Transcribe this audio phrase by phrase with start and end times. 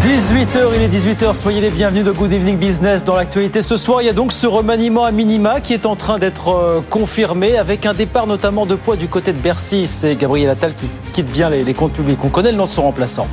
[0.00, 3.62] 18h, il est 18h, soyez les bienvenus de Good Evening Business dans l'actualité.
[3.62, 6.50] Ce soir, il y a donc ce remaniement à minima qui est en train d'être
[6.50, 9.88] euh, confirmé avec un départ notamment de poids du côté de Bercy.
[9.88, 12.20] C'est Gabriel Attal qui quitte bien les, comptes publics.
[12.24, 13.26] On connaît le nom de son remplaçant.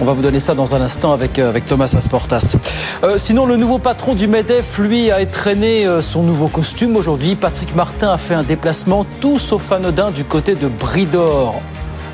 [0.00, 2.56] On va vous donner ça dans un instant avec, euh, Thomas Asportas.
[3.02, 7.34] Euh, sinon, le nouveau patron du MEDEF, lui, a traîné son nouveau costume aujourd'hui.
[7.34, 11.60] Patrick Martin a fait un déplacement tout sauf anodin du côté de Bridor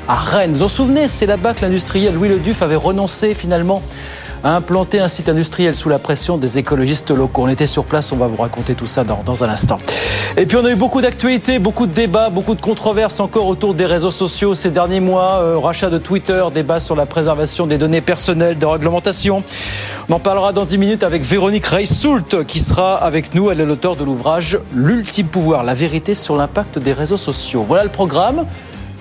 [0.07, 0.53] à Rennes.
[0.53, 3.81] Vous en souvenez, c'est là-bas que l'industriel Louis Le Duf avait renoncé finalement
[4.43, 7.43] à implanter un site industriel sous la pression des écologistes locaux.
[7.43, 9.77] On était sur place, on va vous raconter tout ça dans, dans un instant.
[10.35, 13.73] Et puis on a eu beaucoup d'actualités, beaucoup de débats, beaucoup de controverses encore autour
[13.73, 15.39] des réseaux sociaux ces derniers mois.
[15.41, 19.43] Euh, rachat de Twitter, débat sur la préservation des données personnelles, de réglementation.
[20.09, 23.49] On en parlera dans 10 minutes avec Véronique Reissoult qui sera avec nous.
[23.49, 27.63] Elle est l'auteur de l'ouvrage L'ultime pouvoir, la vérité sur l'impact des réseaux sociaux.
[27.65, 28.45] Voilà le programme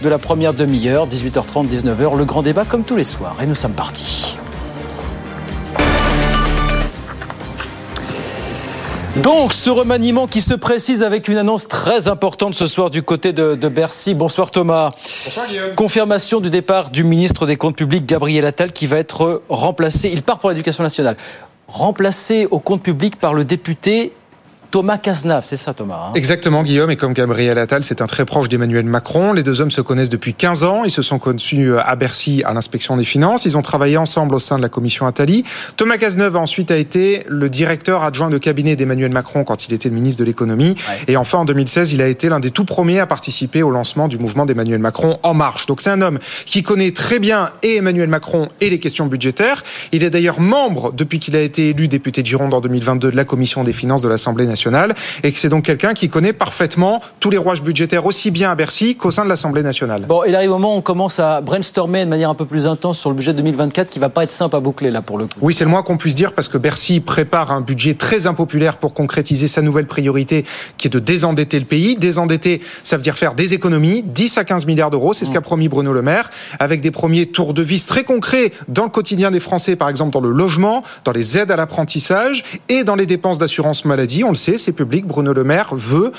[0.03, 3.36] de la première demi-heure, 18h30, 19h, le grand débat comme tous les soirs.
[3.41, 4.36] Et nous sommes partis.
[9.17, 13.33] Donc, ce remaniement qui se précise avec une annonce très importante ce soir du côté
[13.33, 14.14] de, Bercy.
[14.14, 14.91] Bonsoir Thomas.
[15.25, 15.75] Bonsoir Guillaume.
[15.77, 20.11] Confirmation du départ du ministre des Comptes publics, Gabriel Attal, qui va être remplacé.
[20.12, 21.17] Il part pour l'éducation nationale.
[21.69, 24.12] Remplacé au compte public par le député
[24.73, 26.12] Thomas Cazenave, c'est ça Thomas hein?
[26.15, 29.34] Exactement Guillaume, et comme Gabriel Attal, c'est un très proche d'Emmanuel Macron.
[29.34, 32.55] Les deux hommes se connaissent depuis 15 ans, ils se sont connus à Bercy à
[32.55, 35.45] l'inspection des finances, ils ont travaillé ensemble au sein de la commission Attali.
[35.77, 39.91] Thomas Cazeneuve ensuite a été le directeur adjoint de cabinet d'Emmanuel Macron quand il était
[39.91, 40.75] le ministre de l'économie.
[41.07, 44.09] Et enfin en 2016, il a été l'un des tout premiers à participer au lancement
[44.09, 45.67] du mouvement d'Emmanuel Macron En Marche.
[45.67, 49.64] Donc c'est un homme qui connaît très bien et Emmanuel Macron et les questions budgétaires.
[49.92, 53.17] Il est d'ailleurs membre, depuis qu'il a été élu député de Gironde en 2022, de
[53.17, 54.61] la commission des finances de l'Assemblée nationale
[55.23, 58.55] et que c'est donc quelqu'un qui connaît parfaitement tous les rouages budgétaires aussi bien à
[58.55, 60.05] Bercy qu'au sein de l'Assemblée nationale.
[60.08, 62.67] Bon, il arrive au moment où on commence à brainstormer de manière un peu plus
[62.67, 65.27] intense sur le budget 2024 qui va pas être simple à boucler là pour le
[65.27, 65.39] coup.
[65.40, 68.77] Oui, c'est le moins qu'on puisse dire parce que Bercy prépare un budget très impopulaire
[68.77, 70.45] pour concrétiser sa nouvelle priorité
[70.77, 71.96] qui est de désendetter le pays.
[71.96, 75.40] Désendetter, ça veut dire faire des économies, 10 à 15 milliards d'euros, c'est ce qu'a
[75.40, 75.42] mmh.
[75.42, 79.30] promis Bruno Le Maire, avec des premiers tours de vis très concrets dans le quotidien
[79.30, 83.06] des Français, par exemple dans le logement, dans les aides à l'apprentissage et dans les
[83.06, 84.24] dépenses d'assurance maladie.
[84.24, 86.13] On le sait, c'est public, Bruno Le Maire veut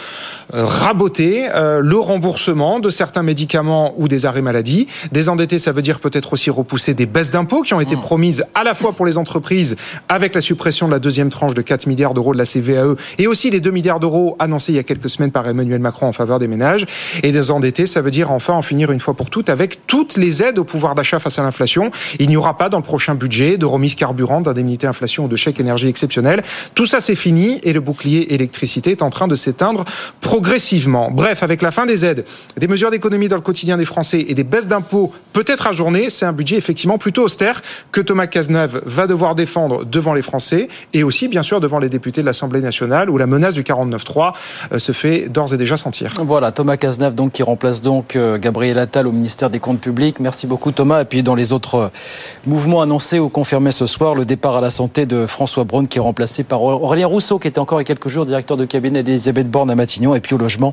[0.54, 4.88] euh, raboter euh, le remboursement de certains médicaments ou des arrêts maladie.
[5.12, 8.02] Désendetter, ça veut dire peut-être aussi repousser des baisses d'impôts qui ont été mmh.
[8.02, 9.76] promises à la fois pour les entreprises
[10.10, 13.28] avec la suppression de la deuxième tranche de 4 milliards d'euros de la CVAE et
[13.28, 16.14] aussi les 2 milliards d'euros annoncés il y a quelques semaines par Emmanuel Macron en
[16.14, 16.86] faveur des ménages.
[17.24, 20.44] Et désendetter, ça veut dire enfin en finir une fois pour toutes avec toutes les
[20.44, 21.92] aides au pouvoir d'achat face à l'inflation.
[22.20, 25.36] Il n'y aura pas dans le prochain budget de remise carburant, d'indemnité inflation ou de
[25.36, 26.44] chèque énergie exceptionnel.
[26.76, 29.86] Tout ça, c'est fini et le bouclier l'électricité est en train de s'éteindre
[30.22, 31.12] progressivement.
[31.12, 32.26] Bref, avec la fin des aides,
[32.58, 36.26] des mesures d'économie dans le quotidien des Français et des baisses d'impôts peut-être ajournées, c'est
[36.26, 37.62] un budget effectivement plutôt austère
[37.92, 41.90] que Thomas Cazeneuve va devoir défendre devant les Français et aussi bien sûr devant les
[41.90, 44.34] députés de l'Assemblée nationale où la menace du 49-3
[44.72, 46.14] euh, se fait d'ores et déjà sentir.
[46.20, 50.20] Voilà, Thomas Cazeneuve donc qui remplace donc euh, Gabriel Attal au ministère des Comptes publics.
[50.20, 51.02] Merci beaucoup Thomas.
[51.02, 51.90] Et puis dans les autres euh,
[52.46, 55.98] mouvements annoncés ou confirmés ce soir, le départ à la santé de François Braun qui
[55.98, 58.66] est remplacé par Aurélien Rousseau qui était encore il y a quelques jours directeur de
[58.66, 60.16] cabinet d'Elisabeth Borne à Matignon.
[60.16, 60.72] Et puis au logement,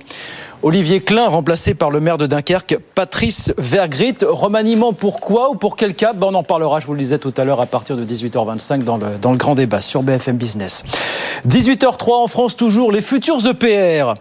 [0.63, 4.17] Olivier Klein, remplacé par le maire de Dunkerque, Patrice Vergrit.
[4.23, 6.13] Remaniement pourquoi ou pour quel cas?
[6.13, 8.85] Ben, On en parlera, je vous le disais tout à l'heure, à partir de 18h25
[8.85, 10.85] dans le, dans le grand débat sur BFM Business.
[11.49, 14.15] 18h03 en France toujours, les futurs EPR.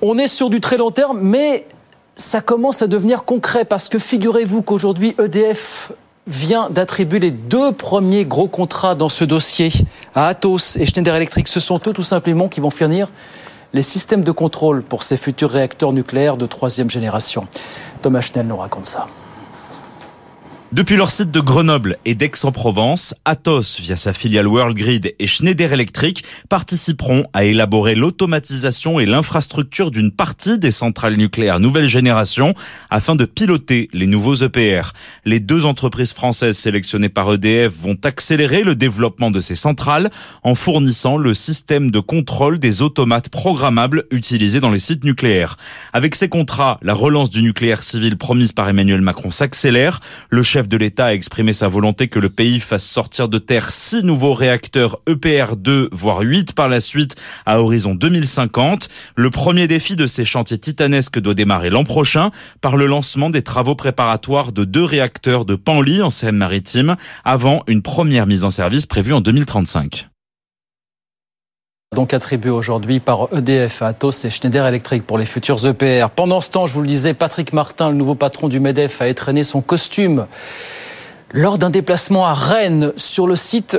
[0.00, 1.66] On est sur du très long terme, mais
[2.16, 5.92] ça commence à devenir concret parce que figurez-vous qu'aujourd'hui EDF
[6.26, 9.72] vient d'attribuer les deux premiers gros contrats dans ce dossier
[10.14, 11.48] à Atos et Schneider Electric.
[11.48, 13.10] Ce sont eux tout simplement qui vont fournir
[13.72, 17.46] les systèmes de contrôle pour ces futurs réacteurs nucléaires de troisième génération.
[18.02, 19.06] Thomas Schnell nous raconte ça.
[20.72, 26.24] Depuis leur site de Grenoble et d'Aix-en-Provence, Atos, via sa filiale WorldGrid et Schneider Electric,
[26.48, 32.54] participeront à élaborer l'automatisation et l'infrastructure d'une partie des centrales nucléaires nouvelle génération
[32.88, 34.92] afin de piloter les nouveaux EPR.
[35.26, 40.10] Les deux entreprises françaises sélectionnées par EDF vont accélérer le développement de ces centrales
[40.42, 45.58] en fournissant le système de contrôle des automates programmables utilisés dans les sites nucléaires.
[45.92, 50.00] Avec ces contrats, la relance du nucléaire civil promise par Emmanuel Macron s'accélère.
[50.62, 54.04] Chef de l'État a exprimé sa volonté que le pays fasse sortir de terre six
[54.04, 57.16] nouveaux réacteurs EPR2, voire 8 par la suite,
[57.46, 58.88] à horizon 2050.
[59.16, 62.30] Le premier défi de ces chantiers titanesques doit démarrer l'an prochain
[62.60, 66.94] par le lancement des travaux préparatoires de deux réacteurs de Panly en Seine-Maritime
[67.24, 70.11] avant une première mise en service prévue en 2035
[71.92, 76.08] donc attribué aujourd'hui par EDF à Atos et Schneider Electric pour les futurs EPR.
[76.08, 79.08] Pendant ce temps, je vous le disais, Patrick Martin, le nouveau patron du MEDEF, a
[79.08, 80.26] étraîné son costume
[81.32, 83.78] lors d'un déplacement à Rennes sur le site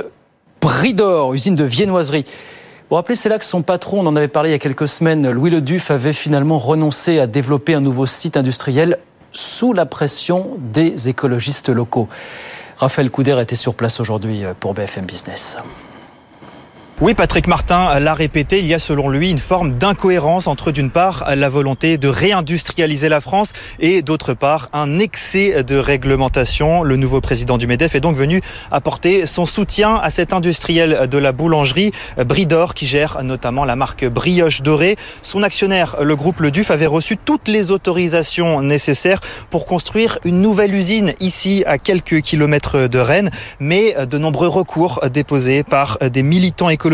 [0.60, 2.24] Bridor, usine de viennoiserie.
[2.24, 4.60] Vous vous rappelez, c'est là que son patron, on en avait parlé il y a
[4.60, 8.98] quelques semaines, Louis Le Duf, avait finalement renoncé à développer un nouveau site industriel
[9.32, 12.08] sous la pression des écologistes locaux.
[12.76, 15.58] Raphaël Couder était sur place aujourd'hui pour BFM Business.
[17.00, 20.92] Oui, Patrick Martin l'a répété, il y a selon lui une forme d'incohérence entre d'une
[20.92, 26.84] part la volonté de réindustrialiser la France et d'autre part un excès de réglementation.
[26.84, 31.18] Le nouveau président du MEDEF est donc venu apporter son soutien à cet industriel de
[31.18, 34.94] la boulangerie Bridor qui gère notamment la marque Brioche Dorée.
[35.20, 39.20] Son actionnaire, le groupe Le Duf, avait reçu toutes les autorisations nécessaires
[39.50, 45.00] pour construire une nouvelle usine ici à quelques kilomètres de Rennes, mais de nombreux recours
[45.12, 46.84] déposés par des militants écologistes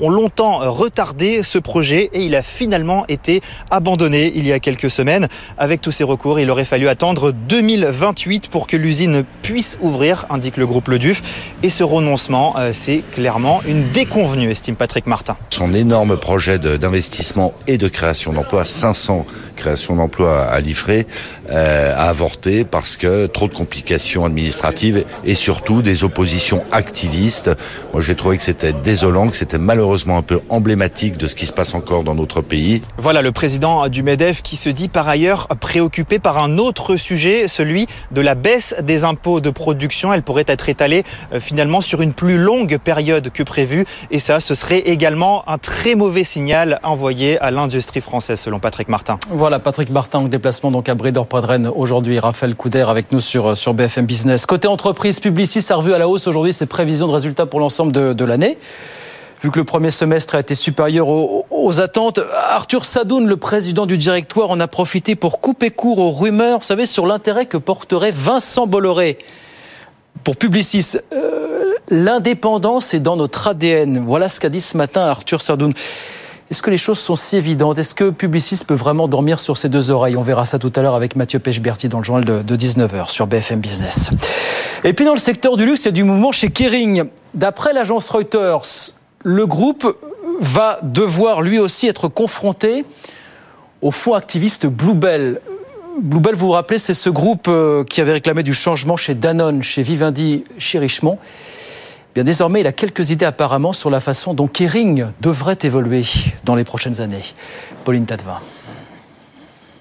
[0.00, 4.90] ont longtemps retardé ce projet et il a finalement été abandonné il y a quelques
[4.90, 5.28] semaines.
[5.58, 10.56] Avec tous ces recours, il aurait fallu attendre 2028 pour que l'usine puisse ouvrir, indique
[10.56, 11.22] le groupe Le Duf.
[11.62, 15.36] Et ce renoncement, euh, c'est clairement une déconvenue, estime Patrick Martin.
[15.50, 19.26] Son énorme projet d'investissement et de création d'emplois, 500
[19.56, 21.06] créations d'emplois à Liffré,
[21.50, 27.50] euh, a avorté parce que trop de complications administratives et surtout des oppositions activistes.
[27.92, 31.46] Moi, j'ai trouvé que c'était désolant, que c'était malheureusement un peu emblématique de ce qui
[31.46, 32.82] se passe encore dans notre pays.
[32.96, 37.48] Voilà le président du MEDEF qui se dit par ailleurs préoccupé par un autre sujet,
[37.48, 40.12] celui de la baisse des impôts de production.
[40.12, 44.40] Elle pourrait être étalée euh, finalement sur une plus longue période que prévu et ça,
[44.40, 49.18] ce serait également un très mauvais signal envoyé à l'industrie française selon Patrick Martin.
[49.30, 52.18] Voilà Patrick Martin en déplacement donc à Bridor Padren aujourd'hui.
[52.18, 54.46] Raphaël Couder avec nous sur, sur BFM Business.
[54.46, 57.92] Côté entreprise, Publicis a revu à la hausse aujourd'hui ses prévisions de résultats pour l'ensemble
[57.92, 58.58] de, de l'année
[59.42, 62.20] vu que le premier semestre a été supérieur aux, aux, attentes.
[62.50, 66.66] Arthur Sadoun, le président du directoire, en a profité pour couper court aux rumeurs, vous
[66.66, 69.18] savez, sur l'intérêt que porterait Vincent Bolloré
[70.24, 70.96] pour Publicis.
[71.12, 74.04] Euh, L'indépendance est dans notre ADN.
[74.06, 75.72] Voilà ce qu'a dit ce matin Arthur Sadoun.
[76.50, 77.78] Est-ce que les choses sont si évidentes?
[77.78, 80.16] Est-ce que Publicis peut vraiment dormir sur ses deux oreilles?
[80.16, 83.10] On verra ça tout à l'heure avec Mathieu Pechberti dans le journal de, de 19h
[83.10, 84.10] sur BFM Business.
[84.84, 87.04] Et puis dans le secteur du luxe, il y a du mouvement chez Kering.
[87.34, 88.94] D'après l'agence Reuters,
[89.24, 89.96] le groupe
[90.40, 92.84] va devoir lui aussi être confronté
[93.82, 95.40] au fonds activiste Bluebell.
[96.00, 99.62] Bluebell, vous vous rappelez, c'est ce groupe euh, qui avait réclamé du changement chez Danone,
[99.62, 101.18] chez Vivendi, chez Richemont.
[102.14, 106.04] Bien désormais, il a quelques idées apparemment sur la façon dont Kering devrait évoluer
[106.44, 107.22] dans les prochaines années.
[107.84, 108.40] Pauline Tadevin.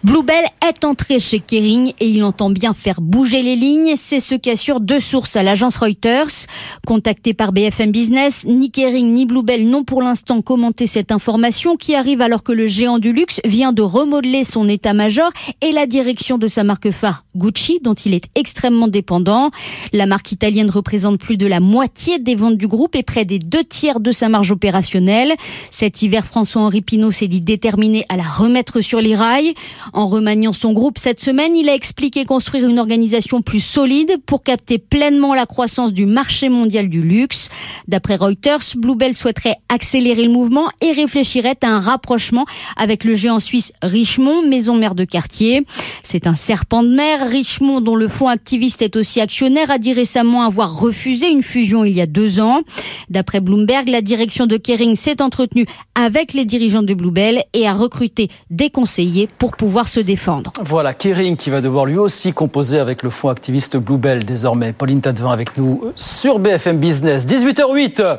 [0.02, 3.96] Bluebell est entré chez Kering et il entend bien faire bouger les lignes.
[3.98, 6.48] C'est ce qu'assurent deux sources à l'agence Reuters.
[6.88, 11.96] Contacté par BFM Business, ni Kering ni Bluebell n'ont pour l'instant commenté cette information qui
[11.96, 16.38] arrive alors que le géant du luxe vient de remodeler son état-major et la direction
[16.38, 19.52] de sa marque phare Gucci, dont il est extrêmement dépendant.
[19.92, 23.40] La marque italienne représente plus de la moitié des ventes du groupe et près des
[23.40, 25.34] deux tiers de sa marge opérationnelle.
[25.72, 29.54] Cet hiver, François-Henri Pinault s'est dit déterminé à la remettre sur les rails.
[29.94, 34.44] En remaniant son groupe cette semaine, il a expliqué construire une organisation plus solide pour
[34.44, 37.50] capter pleinement la croissance du marché mondial du luxe.
[37.88, 42.46] D'après Reuters, Bluebell souhaiterait accélérer le mouvement et réfléchirait à un rapprochement
[42.78, 45.66] avec le géant suisse Richemont, maison mère de quartier.
[46.04, 47.28] C'est un serpent de mer.
[47.30, 51.84] Richemont, dont le fonds activiste est aussi actionnaire, a dit récemment avoir refusé une fusion
[51.84, 52.62] il y a deux ans.
[53.10, 55.66] D'après Bloomberg, la direction de Kering s'est entretenue
[55.96, 60.52] avec les dirigeants de Bluebell et a recruté des conseillers pour pouvoir se défendre.
[60.62, 64.74] Voilà, Kering qui va devoir lui aussi composer avec le fonds activiste Bluebell désormais.
[64.74, 67.26] Pauline Tadevin avec nous sur BFM Business.
[67.26, 68.18] 18h08.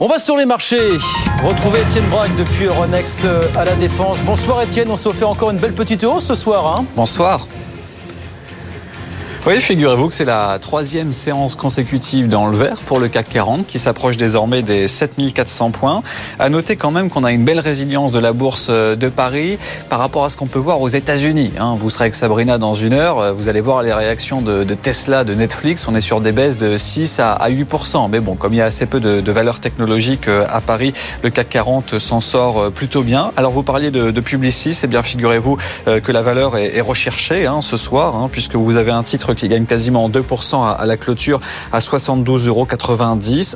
[0.00, 0.98] On va sur les marchés.
[1.44, 4.20] Retrouver Étienne Braque depuis Euronext à la Défense.
[4.22, 6.78] Bonsoir Étienne, on s'est offert encore une belle petite hausse ce soir.
[6.78, 7.46] Hein Bonsoir.
[9.46, 13.66] Oui, figurez-vous que c'est la troisième séance consécutive dans le vert pour le CAC 40
[13.66, 16.02] qui s'approche désormais des 7400 points.
[16.38, 19.58] À noter quand même qu'on a une belle résilience de la bourse de Paris
[19.90, 21.52] par rapport à ce qu'on peut voir aux États-Unis.
[21.60, 21.76] Hein.
[21.78, 25.34] Vous serez avec Sabrina dans une heure, vous allez voir les réactions de, Tesla, de
[25.34, 25.86] Netflix.
[25.88, 28.08] On est sur des baisses de 6 à, à 8%.
[28.08, 31.50] Mais bon, comme il y a assez peu de, valeurs technologiques à Paris, le CAC
[31.50, 33.30] 40 s'en sort plutôt bien.
[33.36, 37.44] Alors vous parliez de, de Publicis, et bien figurez-vous que la valeur est, est recherchée
[37.44, 40.96] hein, ce soir, hein, puisque vous avez un titre qui gagne quasiment 2% à la
[40.96, 41.40] clôture
[41.72, 42.66] à 72,90 euros.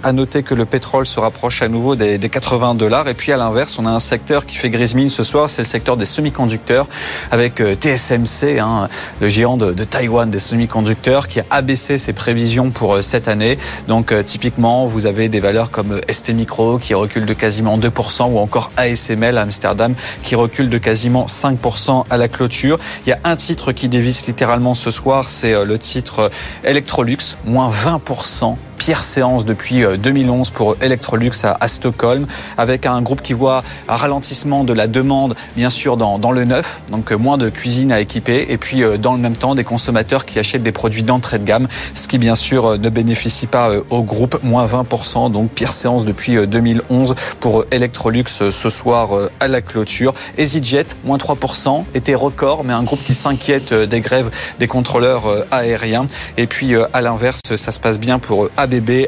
[0.03, 3.09] À noter que le pétrole se rapproche à nouveau des, 80 dollars.
[3.09, 5.63] Et puis à l'inverse, on a un secteur qui fait grise mine ce soir, c'est
[5.63, 6.87] le secteur des semi-conducteurs
[7.31, 8.89] avec euh, TSMC, hein,
[9.21, 13.29] le géant de, de Taïwan des semi-conducteurs, qui a abaissé ses prévisions pour euh, cette
[13.29, 13.59] année.
[13.87, 18.39] Donc typiquement, vous avez des valeurs comme ST Micro qui recule de quasiment 2% ou
[18.39, 22.79] encore ASML à Amsterdam qui recule de quasiment 5% à la clôture.
[23.07, 26.31] Il y a un titre qui dévisse littéralement ce soir, c'est euh, le titre
[26.65, 28.57] Electrolux, moins 20%
[28.89, 32.27] pire séance depuis 2011 euh, pour Electrolux à, Stockholm,
[32.57, 36.47] avec un groupe qui voit un ralentissement de la demande, bien sûr, dans, dans le
[36.47, 39.55] neuf, donc euh, moins de cuisine à équiper, et puis euh, dans le même temps,
[39.55, 43.47] des consommateurs qui achètent des produits d'entrée de gamme, ce qui, bien sûr, ne bénéficie
[43.47, 49.49] pas au groupe, moins 20%, donc pire séance depuis 2011 pour Electrolux ce soir à
[49.49, 50.15] la clôture.
[50.39, 56.07] EasyJet, moins 3%, était record, mais un groupe qui s'inquiète des grèves des contrôleurs aériens.
[56.39, 58.49] Et puis, à l'inverse, ça se passe bien pour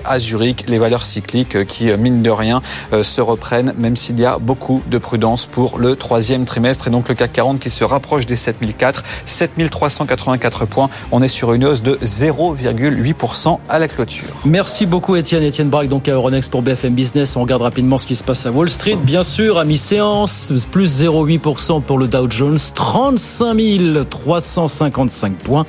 [0.04, 2.60] À Zurich, les valeurs cycliques euh, qui, euh, mine de rien,
[2.92, 6.88] euh, se reprennent, même s'il y a beaucoup de prudence pour le troisième trimestre.
[6.88, 10.90] Et donc le CAC 40 qui se rapproche des 7004, 7384 points.
[11.12, 14.28] On est sur une hausse de 0,8% à la clôture.
[14.44, 15.44] Merci beaucoup Étienne.
[15.44, 17.36] Étienne Braque, donc à Euronext pour BFM Business.
[17.36, 18.96] On regarde rapidement ce qui se passe à Wall Street.
[18.96, 25.66] Bien sûr, à mi-séance, plus 0,8% pour le Dow Jones, 35 355 points.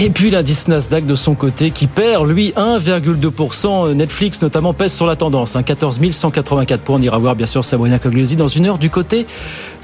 [0.00, 3.94] Et puis l'indice Nasdaq de son côté qui perd, lui, 1,2%.
[3.94, 6.98] Netflix notamment pèse sur la tendance, 14 hein, 184 points.
[6.98, 9.26] On ira voir bien sûr Sabrina Cogliosi dans une heure du côté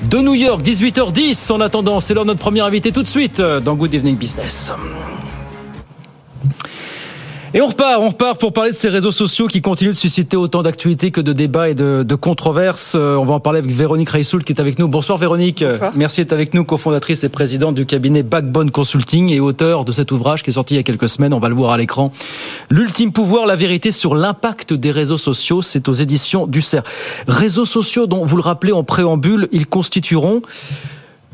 [0.09, 1.99] de New York, 18h10 en attendant.
[1.99, 4.73] C'est l'heure de notre premier invité tout de suite dans Good Evening Business.
[7.57, 10.37] Et on repart, on repart pour parler de ces réseaux sociaux qui continuent de susciter
[10.37, 12.97] autant d'actualités que de débats et de, de, controverses.
[12.97, 14.89] Euh, on va en parler avec Véronique Reissoul qui est avec nous.
[14.89, 15.63] Bonsoir Véronique.
[15.63, 15.93] Bonsoir.
[15.95, 20.11] Merci d'être avec nous, cofondatrice et présidente du cabinet Backbone Consulting et auteur de cet
[20.11, 21.33] ouvrage qui est sorti il y a quelques semaines.
[21.33, 22.11] On va le voir à l'écran.
[22.71, 25.63] L'ultime pouvoir, la vérité sur l'impact des réseaux sociaux.
[25.63, 26.85] C'est aux éditions du CERF.
[27.29, 30.43] Réseaux sociaux dont, vous le rappelez en préambule, ils constitueront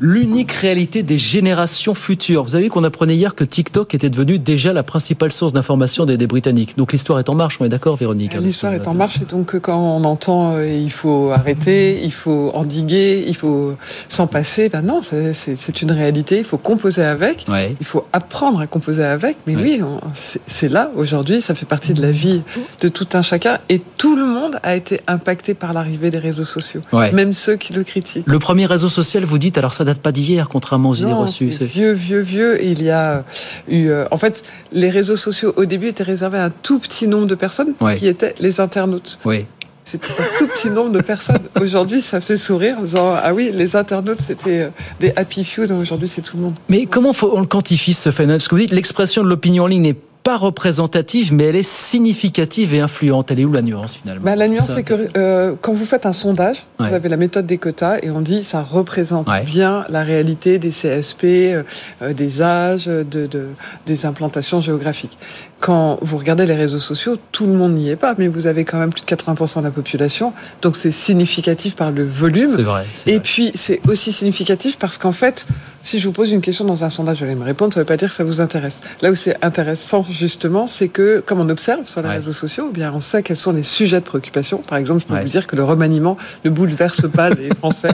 [0.01, 2.43] l'unique réalité des générations futures.
[2.43, 6.05] Vous avez vu qu'on apprenait hier que TikTok était devenu déjà la principale source d'information
[6.05, 6.75] des, Britanniques.
[6.77, 9.59] Donc l'histoire est en marche, on est d'accord Véronique L'histoire est en marche et donc
[9.59, 13.75] quand on entend euh, il faut arrêter, il faut endiguer, il faut
[14.07, 17.45] s'en passer, ben non, c'est une réalité, il faut composer avec,
[17.79, 19.81] il faut apprendre à composer avec, mais oui,
[20.15, 22.41] c'est là aujourd'hui, ça fait partie de la vie
[22.79, 26.43] de tout un chacun et tout le monde a été impacté par l'arrivée des réseaux
[26.43, 26.81] sociaux,
[27.13, 28.25] même ceux qui le critiquent.
[28.25, 31.53] Le premier réseau social, vous dites, alors ça pas d'hier, contrairement aux idées reçues.
[31.53, 32.63] C'est vieux, vieux, vieux.
[32.63, 33.23] il y a
[33.67, 33.87] eu.
[33.87, 37.27] Euh, en fait, les réseaux sociaux au début étaient réservés à un tout petit nombre
[37.27, 39.19] de personnes qui étaient les internautes.
[39.25, 39.45] Oui.
[39.83, 41.41] C'était un tout petit nombre de personnes.
[41.61, 44.69] Aujourd'hui, ça fait sourire en disant Ah oui, les internautes, c'était euh,
[44.99, 46.53] des happy few, aujourd'hui, c'est tout le monde.
[46.69, 48.37] Mais comment faut, on le quantifie ce phénomène?
[48.37, 51.67] Parce que vous dites l'expression de l'opinion en ligne n'est pas représentative, mais elle est
[51.67, 53.31] significative et influente.
[53.31, 56.05] Elle est où la nuance finalement bah, La nuance, c'est que euh, quand vous faites
[56.05, 60.03] un sondage, vous avez la méthode des quotas et on dit ça représente bien la
[60.03, 61.63] réalité des CSP, euh,
[62.01, 63.47] euh, des âges, de, de,
[63.85, 65.17] des implantations géographiques
[65.61, 68.65] quand vous regardez les réseaux sociaux, tout le monde n'y est pas, mais vous avez
[68.65, 72.53] quand même plus de 80% de la population, donc c'est significatif par le volume.
[72.55, 72.85] C'est vrai.
[73.05, 75.45] Et puis c'est aussi significatif parce qu'en fait,
[75.83, 77.83] si je vous pose une question dans un sondage, vous allez me répondre, ça ne
[77.83, 78.81] veut pas dire que ça vous intéresse.
[79.01, 82.73] Là où c'est intéressant justement, c'est que comme on observe sur les réseaux sociaux, eh
[82.73, 84.57] bien on sait quels sont les sujets de préoccupation.
[84.57, 87.91] Par exemple, je peux vous dire que le remaniement ne bouleverse pas les Français.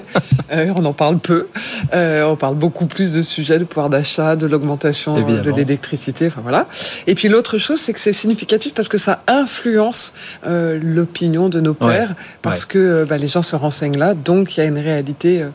[0.53, 1.47] Euh, on en parle peu.
[1.93, 6.27] Euh, on parle beaucoup plus de sujets de pouvoir d'achat, de l'augmentation de l'électricité.
[6.27, 6.67] Enfin voilà.
[7.07, 10.14] Et puis l'autre chose, c'est que c'est significatif parce que ça influence
[10.46, 14.56] euh, l'opinion de nos pères, parce que euh, bah, les gens se renseignent là, donc
[14.56, 15.48] il y a une réalité euh,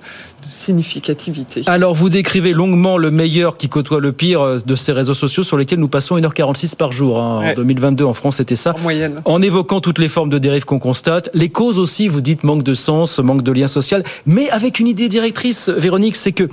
[0.43, 1.63] de significativité.
[1.67, 5.57] Alors, vous décrivez longuement le meilleur qui côtoie le pire de ces réseaux sociaux sur
[5.57, 7.21] lesquels nous passons 1h46 par jour.
[7.21, 7.51] Hein.
[7.51, 8.75] En 2022, en France, c'était ça.
[8.75, 9.17] En moyenne.
[9.25, 11.31] En évoquant toutes les formes de dérive qu'on constate.
[11.33, 14.89] Les causes aussi, vous dites manque de sens, manque de lien social, mais avec une
[14.89, 16.49] idée directrice, Véronique, c'est que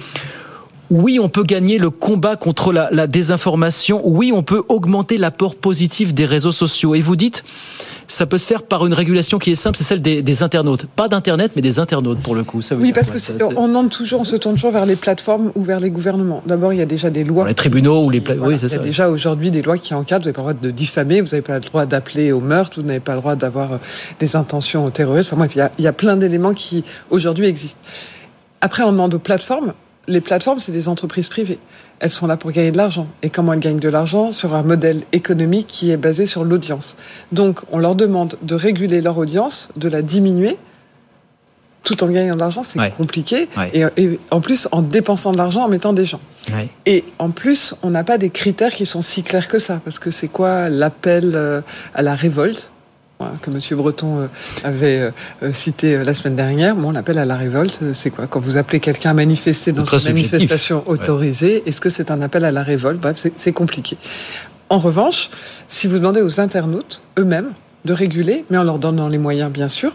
[0.90, 4.02] oui, on peut gagner le combat contre la, désinformation.
[4.04, 6.96] Oui, on peut augmenter l'apport positif des réseaux sociaux.
[6.96, 7.44] Et vous dites,
[8.08, 10.88] ça peut se faire par une régulation qui est simple, c'est celle des, internautes.
[10.88, 12.64] Pas d'Internet, mais des internautes, pour le coup.
[12.64, 13.18] Ça oui, parce que
[13.56, 16.42] on demande toujours, on se tourne toujours vers les plateformes ou vers les gouvernements.
[16.48, 17.48] D'abord, il y a déjà des lois.
[17.48, 18.78] les tribunaux ou les oui, c'est ça.
[18.78, 20.24] Il y a déjà aujourd'hui des lois qui encadrent.
[20.24, 22.82] Vous n'avez pas le droit de diffamer, vous n'avez pas le droit d'appeler au meurtre,
[22.82, 23.78] vous n'avez pas le droit d'avoir euh,
[24.20, 25.34] des intentions terroristes.
[25.34, 27.80] Enfin, il y a, il y a plein d'éléments qui aujourd'hui existent.
[28.62, 29.74] Après, on demande aux plateformes
[30.10, 31.60] les plateformes, c'est des entreprises privées.
[32.00, 33.08] Elles sont là pour gagner de l'argent.
[33.24, 36.96] Et comment elles gagnent de l'argent Sur un modèle économique qui est basé sur l'audience.
[37.32, 40.58] Donc, on leur demande de réguler leur audience, de la diminuer,
[41.84, 42.92] tout en gagnant de l'argent, c'est Ouais.
[42.96, 43.48] compliqué.
[43.58, 43.72] Ouais.
[43.74, 46.20] Et, et en plus, en dépensant de l'argent, en mettant des gens.
[46.54, 46.68] Ouais.
[46.86, 49.80] Et en plus, on n'a pas des critères qui sont si clairs que ça.
[49.86, 51.62] Parce que c'est quoi l'appel euh,
[51.96, 52.70] à la révolte?
[53.42, 54.28] Que Monsieur Breton euh,
[54.64, 55.12] avait euh,
[55.44, 56.74] euh, cité la semaine dernière.
[56.74, 58.28] Bon, l'appel à la révolte, c'est quoi?
[58.28, 60.32] Quand vous appelez quelqu'un à manifester dans une subjectif.
[60.32, 63.02] manifestation autorisée, est-ce que c'est un appel à la révolte?
[63.02, 63.98] Bref, c'est compliqué.
[64.70, 65.30] En revanche,
[65.68, 67.52] si vous demandez aux internautes eux-mêmes
[67.84, 69.92] de réguler, mais en leur donnant les moyens, bien sûr,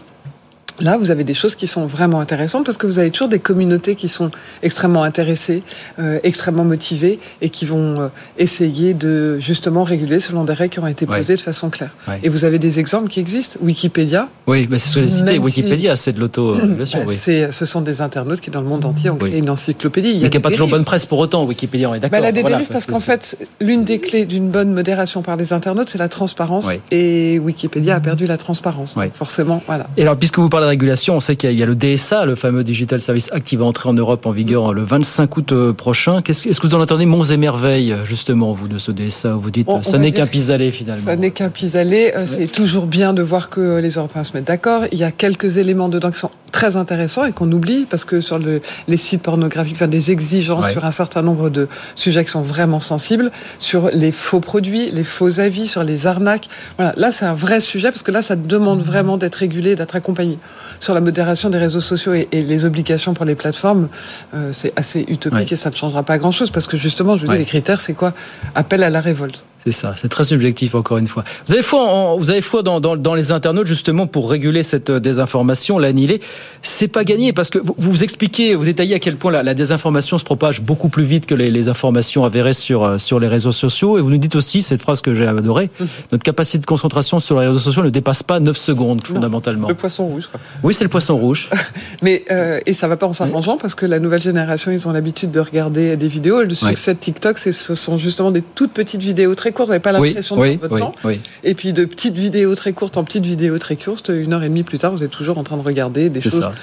[0.81, 3.39] Là, vous avez des choses qui sont vraiment intéressantes parce que vous avez toujours des
[3.39, 4.29] communautés qui sont
[4.61, 5.63] extrêmement intéressées,
[5.99, 10.79] euh, extrêmement motivées et qui vont euh, essayer de justement réguler selon des règles qui
[10.79, 11.17] ont été Ouais.
[11.17, 11.95] posées de façon claire.
[12.07, 12.19] Ouais.
[12.23, 13.57] Et vous avez des exemples qui existent.
[13.61, 15.31] Wikipédia, Oui, bah, c'est ce que j'ai cité.
[15.33, 16.99] Si- Wikipédia, c'est de l'auto-régulation.
[16.99, 17.15] bah, oui.
[17.15, 19.29] c'est- ce sont des internautes qui, dans le monde entier, ont Oui.
[19.29, 20.09] créé une encyclopédie.
[20.09, 21.93] Il y Mais a qui n'a des pas toujours bonne presse pour autant, Wikipédia, on
[21.93, 22.19] est Bah, d'accord.
[22.19, 25.21] elle a des Voilà, dérives parce que qu'en fait, l'une des clés d'une bonne modération
[25.21, 26.67] par les internautes, c'est la transparence.
[26.91, 28.95] Et Wikipédia a perdu la transparence.
[29.13, 29.87] Forcément, voilà.
[29.97, 32.35] Et alors, puisque vous parlez de régulation, on sait qu'il y a- le DSA, le
[32.35, 35.73] fameux Digital Service Act, qui va entrer en Europe en vigueur le 25 août euh,
[35.73, 36.21] prochain.
[36.21, 39.39] Que- Est-ce que vous en entendez monts et merveilles, justement, vous, de ce DSA où
[39.39, 41.03] Vous dites, On- on ça n'est qu'un pis-aller, finalement.
[41.05, 42.11] Ça n'est qu'un pis-aller.
[42.15, 44.83] Euh, C'est toujours bien de voir que les Européens se mettent d'accord.
[44.91, 48.21] Il y a quelques éléments dedans qui sont très intéressants et qu'on oublie parce que
[48.21, 50.71] sur le- les sites pornographiques, enfin, des exigences Ouais.
[50.71, 53.29] sur un certain nombre de sujets qui sont vraiment sensibles,
[53.59, 56.47] sur les faux produits, les faux avis, sur les arnaques.
[56.77, 59.95] Voilà, là c'est un vrai sujet parce que là ça demande vraiment d'être régulé, d'être
[59.95, 60.37] accompagné.
[60.79, 63.87] Sur la modération des réseaux sociaux et, et les obligations pour les plateformes,
[64.33, 65.53] euh, c'est assez utopique Ouais.
[65.53, 67.37] et ça ne changera pas grand-chose parce que justement, je vous dis, Ouais.
[67.39, 68.13] les critères c'est quoi?
[68.55, 69.41] Appel à la révolte.
[69.65, 71.23] C'est ça, c'est très subjectif encore une fois.
[71.47, 74.61] Vous avez foi, en- vous avez foi dans, dans, dans les internautes justement pour réguler
[74.61, 76.21] cette euh, désinformation, l'annihiler.
[76.61, 79.53] C'est pas gagné parce que vous, vous expliquez, vous détaillez à quel point la, la
[79.55, 83.27] désinformation se propage beaucoup plus vite que les, les informations avérées sur, euh, sur les
[83.27, 83.97] réseaux sociaux.
[83.97, 85.71] Et vous nous dites aussi, cette phrase que j'ai adorée,
[86.11, 89.67] notre capacité de concentration sur les réseaux sociaux ne dépasse pas 9 secondes fondamentalement.
[89.67, 90.27] Le poisson rouge.
[90.29, 90.39] Quoi.
[90.63, 91.49] Oui, c'est le poisson rouge.
[92.03, 94.91] Mais euh, et ça va pas en s'arrangeant parce que la nouvelle génération, ils ont
[94.91, 96.43] l'habitude de regarder des vidéos.
[96.43, 99.69] Le succès de TikTok, ce sont justement des toutes petites vidéos très courtes.
[99.69, 101.23] Vous n'avez pas Oui, l'impression de oui, perdre votre oui, temps.
[101.43, 104.49] Et puis de petites vidéos très courtes en petites vidéos très courtes, une heure et
[104.49, 106.53] demie plus tard, vous êtes toujours en train de regarder des choses ça.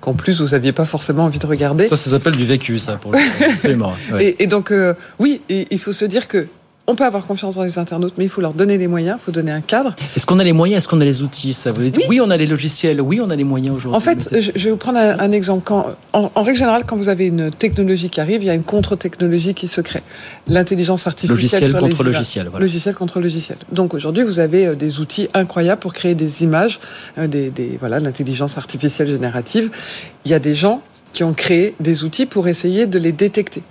[0.00, 1.86] qu'en plus vous aviez pas forcément envie de regarder.
[1.88, 3.18] Ça, ça s'appelle du vécu, ça, pour le.
[3.54, 4.24] Absolument, ouais.
[4.28, 6.46] Et, et donc euh, oui, et il faut se dire que
[6.86, 9.24] on peut avoir confiance dans les internautes, mais il faut leur donner les moyens, il
[9.24, 9.94] faut donner un cadre.
[10.16, 11.72] Est-ce qu'on a les moyens Est-ce qu'on a les outils ça
[12.08, 12.20] oui.
[12.20, 13.00] on a les logiciels.
[13.00, 13.96] Oui, on a les moyens aujourd'hui.
[13.96, 15.62] En fait, je, vais vous prendre un, un exemple.
[15.64, 18.54] Quand, en, en règle générale, quand vous avez une technologie qui arrive, il y a
[18.54, 20.02] une contre-technologie qui se crée.
[20.48, 22.64] L'intelligence artificielle Logiciel sur contre les logiciel, voilà.
[22.64, 23.58] Logiciel contre logiciel.
[23.72, 26.78] Donc aujourd'hui, vous avez euh, des outils incroyables pour créer des images,
[27.18, 29.70] euh, des, des voilà, de l'intelligence artificielle générative.
[30.24, 30.82] Il y a des gens
[31.12, 33.62] qui ont créé des outils pour essayer de les détecter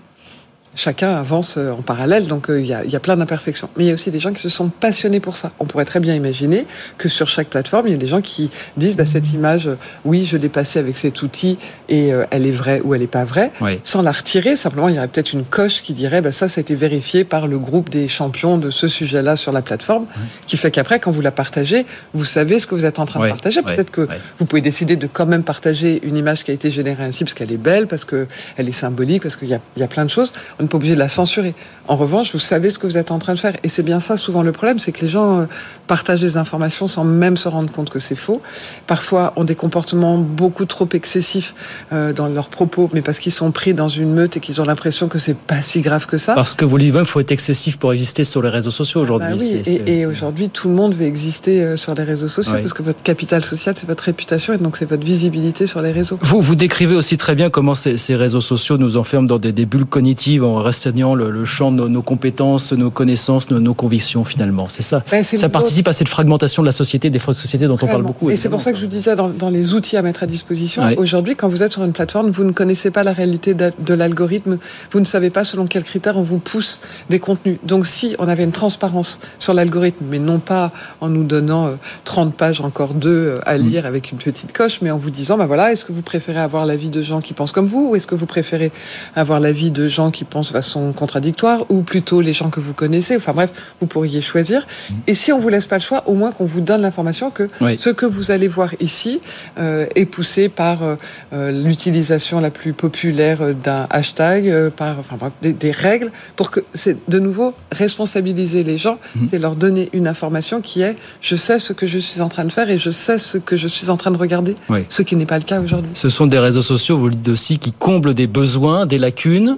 [0.76, 3.70] chacun avance euh, en parallèle, donc euh, il y, a, il y a plein d'imperfections.
[3.78, 5.52] Mais il y a aussi des gens qui se sont passionnés pour ça.
[5.60, 6.66] On pourrait très bien imaginer
[6.98, 9.76] que sur chaque plateforme, il y a des gens qui disent bah, cette image, euh,
[10.04, 11.58] oui, je l'ai passée avec cet outil
[11.90, 13.80] et euh, elle est vraie ou elle n'est pas vraie, Oui.
[13.84, 14.56] sans la retirer.
[14.56, 17.24] Simplement, il y aurait peut-être une coche qui dirait bah, ça, ça a été vérifié
[17.24, 20.06] par le groupe des champions de ce sujet-là sur la plateforme,
[20.48, 23.22] qui fait qu'après, quand vous la partagez, vous savez ce que vous êtes en train
[23.24, 23.62] de partager.
[23.62, 24.08] Peut-être que
[24.40, 27.34] vous pouvez décider de quand même partager une image qui a été générée ainsi parce
[27.34, 30.06] qu'elle est belle, parce qu'elle est symbolique, parce qu'il y a, il y a plein
[30.06, 30.34] de choses.
[30.60, 31.54] On pas obligé de la censurer.
[31.88, 33.56] En revanche, vous savez ce que vous êtes en train de faire.
[33.64, 35.46] Et c'est bien ça souvent le problème, c'est que les gens euh,
[35.88, 38.42] partagent des informations sans même se rendre compte que c'est faux.
[38.88, 41.54] Parfois ont des comportements beaucoup trop excessifs
[41.94, 44.66] euh, dans leurs propos, mais parce qu'ils sont pris dans une meute et qu'ils ont
[44.66, 46.34] l'impression que c'est pas si grave que ça.
[46.34, 49.02] Parce que vous dites même qu'il faut être excessif pour exister sur les réseaux sociaux
[49.02, 49.36] aujourd'hui.
[49.38, 52.74] Bah oui, et, aujourd'hui, tout le monde veut exister euh, sur les réseaux sociaux parce
[52.74, 56.18] que votre capital social, c'est votre réputation et donc c'est votre visibilité sur les réseaux.
[56.22, 59.52] Vous, vous décrivez aussi très bien comment ces, ces réseaux sociaux nous enferment dans des,
[59.52, 63.60] des bulles cognitives en restreignant le, le champ de nos, nos compétences, nos connaissances, nos,
[63.60, 64.68] nos convictions finalement.
[64.70, 65.04] C'est ça.
[65.12, 68.08] Ben, ça participe à cette fragmentation de la société, des sociétés dont on parle Vraiment.
[68.08, 68.30] beaucoup.
[68.30, 70.28] Et c'est pour ça que je vous disais dans, dans les outils à mettre à
[70.28, 70.96] disposition, Ouais.
[70.98, 73.94] aujourd'hui, quand vous êtes sur une plateforme, vous ne connaissez pas la réalité de, de
[73.94, 74.58] l'algorithme,
[74.92, 77.58] vous ne savez pas selon quels critères on vous pousse des contenus.
[77.64, 81.72] Donc si on avait une transparence sur l'algorithme, mais non pas en nous donnant euh,
[82.04, 83.62] 30 pages, encore deux euh, à Mm.
[83.70, 86.40] lire avec une petite coche, mais en vous disant, bah voilà, est-ce que vous préférez
[86.40, 88.72] avoir l'avis de gens qui pensent comme vous, ou est-ce que vous préférez
[89.16, 92.74] avoir l'avis de gens qui pensent de façon contradictoire, ou plutôt les gens que vous
[92.74, 94.66] connaissez, enfin bref, vous pourriez choisir.
[95.08, 97.50] Et si on vous laisse pas le choix, au moins qu'on vous donne l'information que
[97.62, 97.78] Oui.
[97.78, 99.20] ce que vous allez voir ici
[99.58, 100.96] euh, est poussé par euh,
[101.34, 106.52] euh, l'utilisation la plus populaire d'un hashtag, euh, par enfin, bref, des, des règles, pour
[106.52, 109.28] que c'est de nouveau responsabiliser les gens, Mhm.
[109.30, 112.46] c'est leur donner une information qui est je sais ce que je suis en train
[112.46, 114.82] de faire et je sais ce que je suis en train de regarder, Oui.
[114.90, 115.90] ce qui n'est pas le cas aujourd'hui.
[115.94, 119.58] Ce sont des réseaux sociaux, vous le dites aussi, qui comblent des besoins, des lacunes,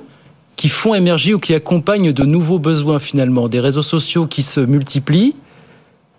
[0.58, 3.48] qui font émerger ou qui accompagnent de nouveaux besoins finalement.
[3.48, 5.36] Des réseaux sociaux qui se multiplient,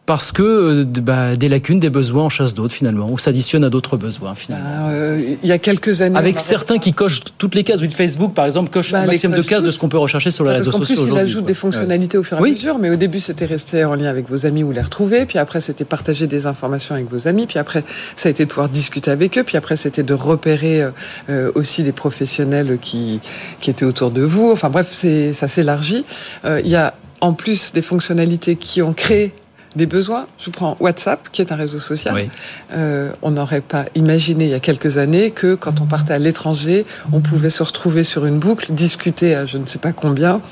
[0.09, 3.69] parce que euh, bah, des lacunes, des besoins en chasse d'autres finalement, ou s'additionnent à
[3.69, 4.67] d'autres besoins finalement.
[4.67, 6.17] Ah, euh, il y a quelques années.
[6.19, 7.83] Avec certains qui cochent toutes les cases.
[7.83, 10.31] Oui, Facebook par exemple coche Bah, un maximum de cases de ce qu'on peut rechercher
[10.31, 11.49] sur les réseaux sociaux plus, il ajoute quoi.
[11.49, 12.53] des fonctionnalités au fur et à Oui.
[12.53, 15.37] mesure, mais au début, c'était rester en lien avec vos amis ou les retrouver, puis
[15.39, 17.85] après, c'était partager des informations avec vos amis, puis après,
[18.17, 20.89] ça a été de pouvoir discuter avec eux, puis après, c'était de repérer
[21.29, 23.21] euh, aussi des professionnels qui,
[23.61, 24.51] qui étaient autour de vous.
[24.53, 26.07] Enfin bref, ça s'élargit.
[26.47, 29.35] Euh, Il y a en plus des fonctionnalités qui ont créé
[29.79, 30.27] des besoins.
[30.39, 32.15] Je prends WhatsApp, qui est un réseau social.
[32.15, 32.29] Oui.
[32.75, 36.19] Euh, on n'aurait pas imaginé il y a quelques années que quand on partait à
[36.19, 40.43] l'étranger, on pouvait se retrouver sur une boucle, discuter à je ne sais pas combien,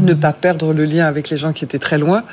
[0.00, 2.24] ne pas perdre le lien avec les gens qui étaient très loin.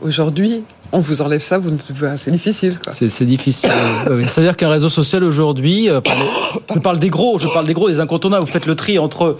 [0.00, 1.78] Aujourd'hui, on vous enlève ça, vous ne-
[2.16, 2.78] c'est difficile.
[2.92, 3.70] C'est difficile.
[4.26, 6.00] C'est-à-dire qu'un réseau social aujourd'hui, euh,
[6.74, 8.44] je parle des gros, je parle des gros, des incontournables.
[8.44, 9.38] Vous faites le tri entre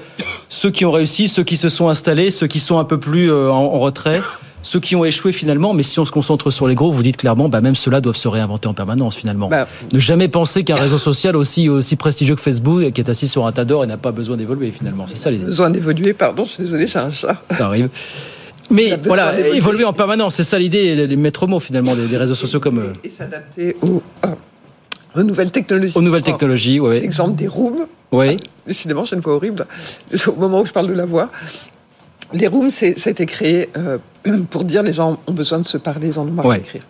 [0.48, 3.30] ceux qui ont réussi, ceux qui se sont installés, ceux qui sont un peu plus
[3.30, 4.20] euh, en retrait,
[4.66, 5.72] ceux qui ont échoué finalement.
[5.74, 8.16] Mais si on se concentre sur les gros, vous dites clairement, bah, même ceux-là doivent
[8.16, 9.48] se réinventer en permanence finalement.
[9.48, 13.28] Bah, ne jamais penser qu'un réseau social aussi aussi prestigieux que Facebook, qui est assis
[13.28, 15.06] sur un tas d'or et n'a pas besoin d'évoluer finalement.
[15.06, 15.44] C'est ça l'idée.
[15.44, 17.40] besoin d'évoluer, pardon, je suis désolée, j'ai un chat.
[17.56, 17.88] Ça arrive.
[18.68, 22.16] Mais voilà, évoluer en permanence, c'est ça l'idée, les les maîtres mots finalement des, des
[22.16, 24.02] réseaux sociaux comme euh, Et s'adapter aux,
[25.14, 25.96] aux nouvelles technologies.
[25.96, 26.80] aux nouvelles technologies.
[26.80, 27.04] Ouais.
[27.04, 27.86] Exemple des rooms.
[28.10, 28.36] Oui.
[28.66, 29.66] Décidément, j'ai une voix horrible.
[30.26, 31.28] Au moment où je parle de la voix.
[32.32, 32.70] Les rooms,
[33.10, 33.98] été créé euh,
[34.50, 36.58] pour dire les gens ont besoin de se parler, ils en ont marre Ouais.
[36.58, 36.82] d'écrire.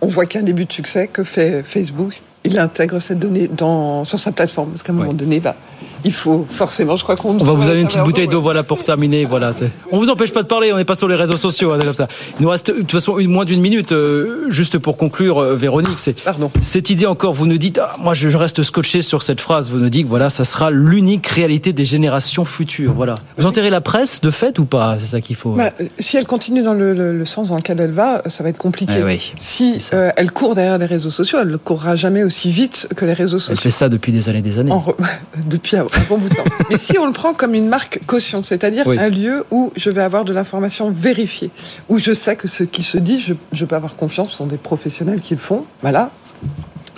[0.00, 2.20] On voit qu'un début de succès que fait Facebook.
[2.44, 4.70] Il intègre cette donnée dans, sur sa plateforme.
[4.70, 5.54] Parce qu'à un moment donné, bah,
[6.04, 7.30] il faut forcément, je crois qu'on...
[7.40, 9.24] On va vous avez une petite bouteille d'eau, voilà, pour terminer.
[9.24, 9.52] Voilà.
[9.90, 11.94] On vous empêche pas de parler, on n'est pas sur les réseaux sociaux, hein, comme
[11.94, 12.08] ça.
[12.38, 15.54] Il nous reste de toute façon une, moins d'une minute, euh, juste pour conclure, euh,
[15.56, 15.98] Véronique.
[15.98, 16.16] C'est
[16.62, 17.32] cette idée encore.
[17.32, 19.70] Vous nous dites, ah, moi je je reste scotché sur cette phrase.
[19.70, 22.92] Vous nous dites, que, voilà, ça sera l'unique réalité des générations futures.
[22.94, 23.14] Voilà.
[23.38, 24.96] Vous enterrez la presse de fait ou pas?
[24.98, 25.52] C'est ça qu'il faut.
[25.52, 28.42] Bah, euh, si elle continue dans le, le- le sens dans lequel elle va, ça
[28.42, 28.94] va être compliqué.
[28.98, 32.50] Eh oui, si euh, elle court derrière les réseaux sociaux, elle ne courra jamais aussi
[32.50, 33.62] vite que les réseaux Elle sociaux.
[33.62, 34.72] fait ça depuis des années, des années.
[34.72, 34.94] En re-
[35.46, 35.76] depuis
[36.70, 38.98] Mais si on le prend comme une marque caution, c'est-à-dire Oui.
[38.98, 41.50] un lieu où je vais avoir de l'information vérifiée,
[41.88, 44.46] où je sais que ce qui se dit, je, je peux avoir confiance, ce sont
[44.46, 46.10] des professionnels qui le font, voilà.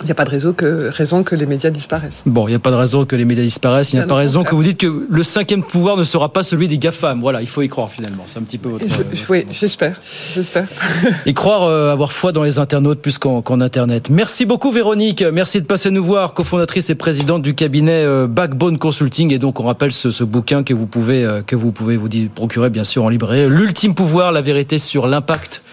[0.01, 2.23] Il n'y a pas de raison que, raison que les médias disparaissent.
[2.25, 3.93] Bon, il n'y a pas de raison que les médias disparaissent.
[3.93, 6.33] Il n'y a pas au raison que vous dites que le cinquième pouvoir ne sera
[6.33, 7.21] pas celui des GAFAM.
[7.21, 8.23] Voilà, il faut y croire finalement.
[8.27, 8.83] C'est un petit peu votre.
[8.85, 9.99] Et je- oui, j'espère,
[10.33, 10.67] j'espère.
[11.25, 14.09] Et croire euh, avoir foi dans les internautes plus qu'en Internet.
[14.09, 18.77] Merci beaucoup Véronique, merci de passer nous voir, cofondatrice et présidente du cabinet euh, Backbone
[18.77, 19.31] Consulting.
[19.31, 22.09] Et donc on rappelle ce, ce bouquin que vous pouvez euh, que vous pouvez vous
[22.09, 23.47] dire- procurer bien sûr en librairie.
[23.49, 25.63] L'ultime pouvoir, la vérité sur l'impact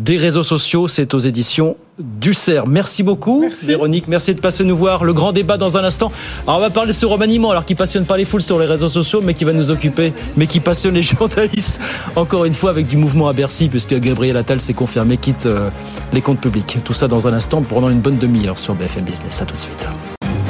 [0.00, 2.66] des réseaux sociaux, c'est aux éditions du CERF.
[2.66, 5.04] Merci beaucoup Véronique, merci de passer nous voir.
[5.04, 6.10] Le grand débat dans un instant.
[6.46, 8.64] Alors on va parler de ce remaniement, alors qui passionne pas les foules sur les
[8.64, 11.80] réseaux sociaux, mais qui va nous occuper, mais qui passionne les journalistes.
[12.16, 15.68] Encore une fois avec du mouvement à Bercy, puisque Gabriel Attal s'est confirmé quitte euh,
[16.14, 16.78] les comptes publics.
[16.82, 19.42] Tout ça dans un instant pendant une bonne demi-heure sur BFM Business.
[19.42, 19.86] À tout de suite.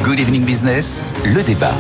[0.05, 1.75] Good Evening Business, le débat.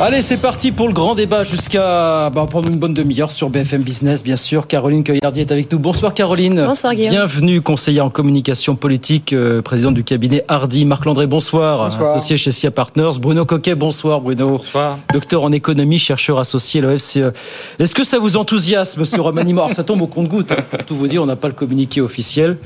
[0.00, 3.82] Allez, c'est parti pour le grand débat jusqu'à bah, pendant une bonne demi-heure sur BFM
[3.82, 4.66] Business, bien sûr.
[4.66, 5.78] Caroline Cueillardi est avec nous.
[5.78, 6.64] Bonsoir Caroline.
[6.66, 7.10] Bonsoir, Guillaume.
[7.12, 10.86] Bienvenue, conseillère en communication politique, euh, présidente du cabinet Hardy.
[10.86, 11.84] Marc Landré, bonsoir.
[11.84, 12.16] Bonsoir.
[12.16, 13.12] Associé chez SIA Partners.
[13.20, 14.58] Bruno Coquet, bonsoir Bruno.
[14.58, 14.98] Bonsoir.
[15.12, 17.18] Docteur en économie, chercheur associé à l'OFCE.
[17.78, 19.64] Est-ce que ça vous enthousiasme ce remaniement?
[19.64, 20.50] Alors ça tombe au compte-goutte.
[20.50, 20.56] hein.
[20.68, 22.56] Pour tout vous dire, on n'a pas le communiqué officiel.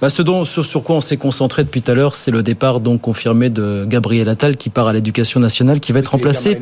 [0.00, 2.42] Bah, ce dont, sur, sur quoi on s'est concentré depuis tout à l'heure, c'est le
[2.42, 6.58] départ donc confirmé de Gabriel Attal qui part à l'éducation nationale, qui va être remplacé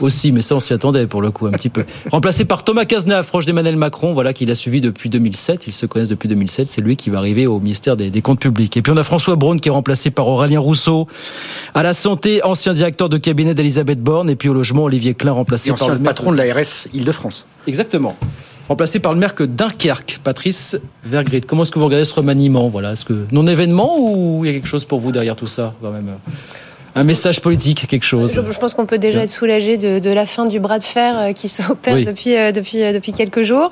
[0.00, 1.84] aussi, mais ça on s'y attendait pour le coup un petit peu.
[2.10, 5.66] Remplacé par Thomas Cazenave, proche d'Emmanuel Macron, voilà qu'il a suivi depuis 2007.
[5.66, 6.66] Ils se connaissent depuis 2007.
[6.66, 8.76] C'est lui qui va arriver au ministère des, des Comptes Publics.
[8.76, 11.06] Et puis on a François Braun qui est remplacé par Aurélien Rousseau.
[11.74, 14.30] À la santé, ancien directeur de cabinet d'Elisabeth Borne.
[14.30, 17.46] Et puis au logement, Olivier Klein remplacé Et par le patron de la RS Île-de-France.
[17.66, 18.16] Exactement.
[18.70, 21.40] Remplacé par le maire que Dunkerque, Patrice Vergrit.
[21.40, 24.50] Comment est-ce que vous regardez ce remaniement Voilà, est-ce que non événement ou il y
[24.50, 26.06] a quelque chose pour vous derrière tout ça quand même?
[26.94, 28.32] Un message politique, quelque chose?
[28.32, 30.84] Je, je pense qu'on peut déjà être soulagé de, de la fin du bras de
[30.84, 32.04] fer euh, qui s'opère Oui.
[32.04, 33.70] depuis, euh, depuis, euh, depuis quelques jours.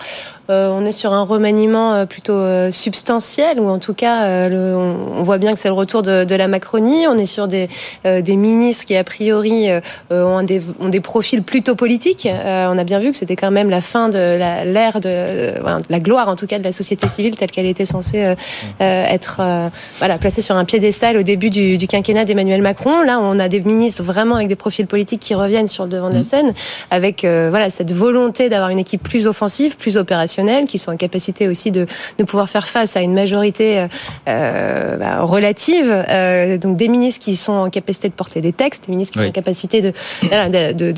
[0.50, 4.48] Euh, on est sur un remaniement euh, plutôt euh, substantiel, ou en tout cas, euh,
[4.48, 7.06] le- on, on voit bien que c'est le retour de, de la Macronie.
[7.06, 7.68] On est sur des,
[8.06, 9.80] euh, des ministres qui, a priori, euh,
[10.10, 12.24] ont, des, ont des profils plutôt politiques.
[12.24, 15.52] Euh, on a bien vu que c'était quand même la fin de l'ère de,
[15.90, 18.32] la gloire, en tout cas, de la société civile telle qu'elle était censée
[18.80, 23.02] être euh, voilà, placée sur un piédestal au début du, du quinquennat d'Emmanuel Macron.
[23.02, 26.08] Là, on a des ministres vraiment avec des profils politiques qui reviennent sur le devant
[26.08, 26.54] de la scène,
[26.90, 30.96] avec euh, voilà cette volonté d'avoir une équipe plus offensive, plus opérationnelle qui sont en
[30.96, 31.86] capacité aussi de,
[32.18, 33.86] de pouvoir faire face à une majorité
[34.28, 36.04] euh, bah, relative.
[36.08, 39.18] Euh, donc des ministres qui sont en capacité de porter des textes, des ministres qui
[39.18, 39.24] Oui.
[39.26, 40.92] sont en capacité de d'aller de,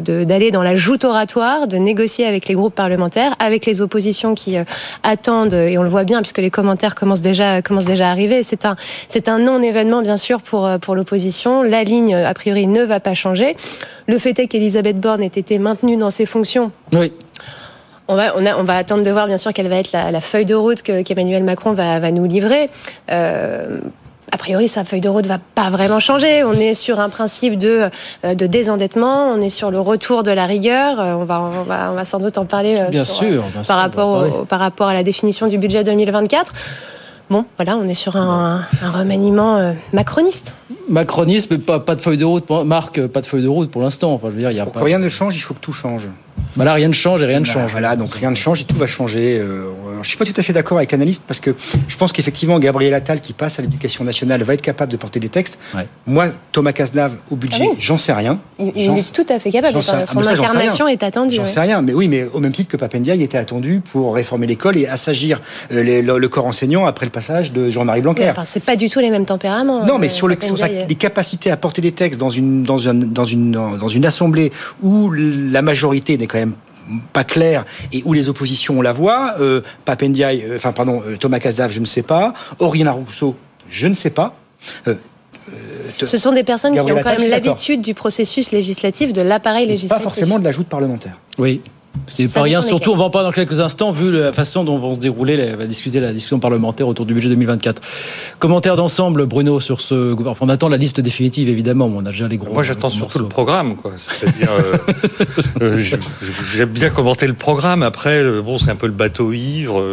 [0.00, 4.56] de, dans la joute oratoire, de négocier avec les groupes parlementaires, avec les oppositions qui
[4.56, 4.64] euh,
[5.02, 8.42] attendent, et on le voit bien puisque les commentaires commencent déjà commencent déjà à arriver.
[8.42, 11.62] C'est un c'est un non-événement bien sûr pour euh, pour l'opposition.
[11.62, 13.54] La ligne a priori ne va pas changer.
[14.06, 16.70] Le fait est qu'Elisabeth Borne ait été maintenue dans ses fonctions.
[16.92, 17.12] Oui.
[18.08, 20.10] On va, on, a, on va attendre de voir, bien sûr, quelle va être la,
[20.10, 22.70] la feuille de route que- qu'Emmanuel Macron va, va nous livrer.
[23.10, 23.78] Euh,
[24.32, 26.42] a priori, sa feuille de route va pas vraiment changer.
[26.44, 27.88] On est sur un principe de,
[28.24, 29.26] euh, de désendettement.
[29.30, 31.00] On est sur le retour de la rigueur.
[31.00, 32.80] Euh, On va, on va, on va sans doute en parler.
[32.90, 34.30] Bien sur, sûr, bien par rapport, en parler.
[34.40, 36.52] au- par rapport à la définition du budget 2024.
[37.30, 40.54] Bon, voilà, on est sur un, un remaniement macroniste.
[40.88, 42.48] Macronisme, mais pas, pas de feuille de route.
[42.64, 44.14] Marc, pas de feuille de route pour l'instant.
[44.14, 44.80] Enfin, je veux dire, il y a Pour pas...
[44.80, 46.08] que rien ne change, il faut que tout change.
[46.56, 47.70] Bah là, rien ne change et rien ne Voilà, change.
[47.72, 49.38] Voilà, donc rien ne change et tout va changer.
[49.38, 49.70] Euh,
[50.02, 51.54] je suis pas tout à fait d'accord avec l'analyste parce que
[51.88, 55.20] je pense qu'effectivement, Gabriel Attal, qui passe à l'éducation nationale, va être capable de porter
[55.20, 55.58] des textes.
[56.06, 57.76] Moi, Thomas Cazenave, au budget, Ah oui.
[57.78, 58.38] j'en sais rien.
[58.58, 59.72] Il, il est tout à fait capable.
[59.82, 61.34] Son ah, ça, sais incarnation est attendue.
[61.36, 61.48] J'en ouais.
[61.48, 64.76] sais rien, mais oui, mais au même titre que Papendiaï était attendu pour réformer l'école
[64.76, 65.40] et assagir
[65.72, 68.24] euh, les- le, le corps enseignant après le passage de Jean-Marie Blanquer.
[68.24, 69.84] Mais Enfin, c'est pas du tout les mêmes tempéraments.
[69.84, 70.86] Non, mais euh, sur, le, sur sa- Papendiaï.
[70.88, 74.52] les capacités à porter des textes dans une, dans un- dans une, dans une assemblée
[74.82, 76.54] où la majorité n'est quand même
[77.12, 81.16] pas claire et où les oppositions ont la voix, euh, Papendiaï, euh, enfin pardon, euh,
[81.16, 83.36] Thomas Cazav, je ne sais pas, Aurélien Rousseau,
[83.68, 84.34] je ne sais pas.
[84.86, 84.94] Euh,
[86.02, 89.66] Ce sont des personnes Gabriel qui ont quand même l'habitude du processus législatif, de l'appareil
[89.66, 90.02] Pas législatif.
[90.02, 91.18] forcément de la joute parlementaire.
[91.38, 91.60] Oui.
[92.10, 92.62] C'est pas rien.
[92.62, 95.36] Surtout, on va en parler dans quelques instants, vu la façon dont vont se dérouler,
[95.36, 97.82] la, va discuter la discussion parlementaire autour du budget 2024.
[98.38, 100.32] Commentaire d'ensemble, Bruno, sur ce gouvernement.
[100.32, 101.90] Enfin, on attend la liste définitive, évidemment.
[101.94, 102.52] On a déjà les gros.
[102.52, 103.92] Moi, j'attends surtout le programme, quoi.
[103.96, 104.76] C'est-à-dire, euh,
[105.62, 105.82] euh,
[106.54, 107.82] j'aime bien commenter le programme.
[107.82, 109.84] Après, euh, bon, c'est un peu le bateau ivre.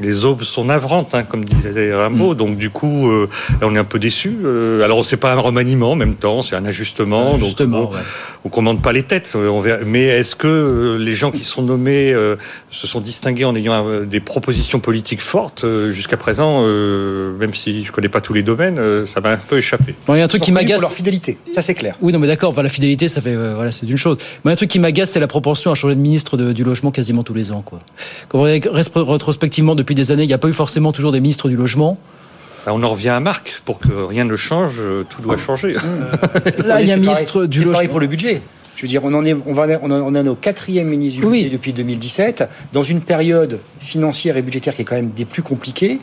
[0.00, 2.34] les aubes sont navrantes, hein, comme disait Rimbaud.
[2.34, 3.28] Donc, du coup, euh,
[3.60, 4.36] là, on est un peu déçu.
[4.84, 7.32] alors, c'est pas un remaniement en même temps, c'est un ajustement.
[7.32, 8.00] donc, Justement, bon, ouais.
[8.44, 9.36] on commande pas les têtes.
[9.36, 9.84] on verra.
[9.84, 12.36] Mais est-ce que les gens qui sont nommés euh,
[12.70, 17.54] se sont distingués en ayant euh, des propositions politiques fortes Euh, Jusqu'à présent, euh, même
[17.54, 19.94] si je connais pas tous les domaines, euh, ça m'a un peu échappé.
[20.06, 20.76] Bon, il y a un truc qui m'agace.
[20.80, 21.96] pour leur fidélité, ça c'est clair.
[22.00, 22.50] Oui, non, mais d'accord.
[22.50, 24.18] Enfin, la fidélité, ça fait, euh, voilà, c'est une chose.
[24.44, 26.90] Mais un truc qui m'agace, c'est la propension à changer de ministre de- du logement
[26.90, 27.80] quasiment tous les ans, quoi.
[28.28, 31.20] Quand on regarde rétrospectivement depuis des années, il n'y a pas eu forcément toujours des
[31.20, 31.98] ministres du logement.
[32.66, 33.62] Là, on en revient à Marc.
[33.64, 34.74] Pour que rien ne change,
[35.08, 35.74] tout doit changer.
[36.64, 37.86] Là, il y a un ministre pareil- du logement.
[37.88, 38.42] pour le budget.
[38.78, 40.86] Je veux dire, on en est, on va, on en on en est au quatrième
[40.86, 41.38] ministre du Oui.
[41.42, 45.42] budget depuis 2017, dans une période financière et budgétaire qui est quand même des plus
[45.42, 45.98] compliquées.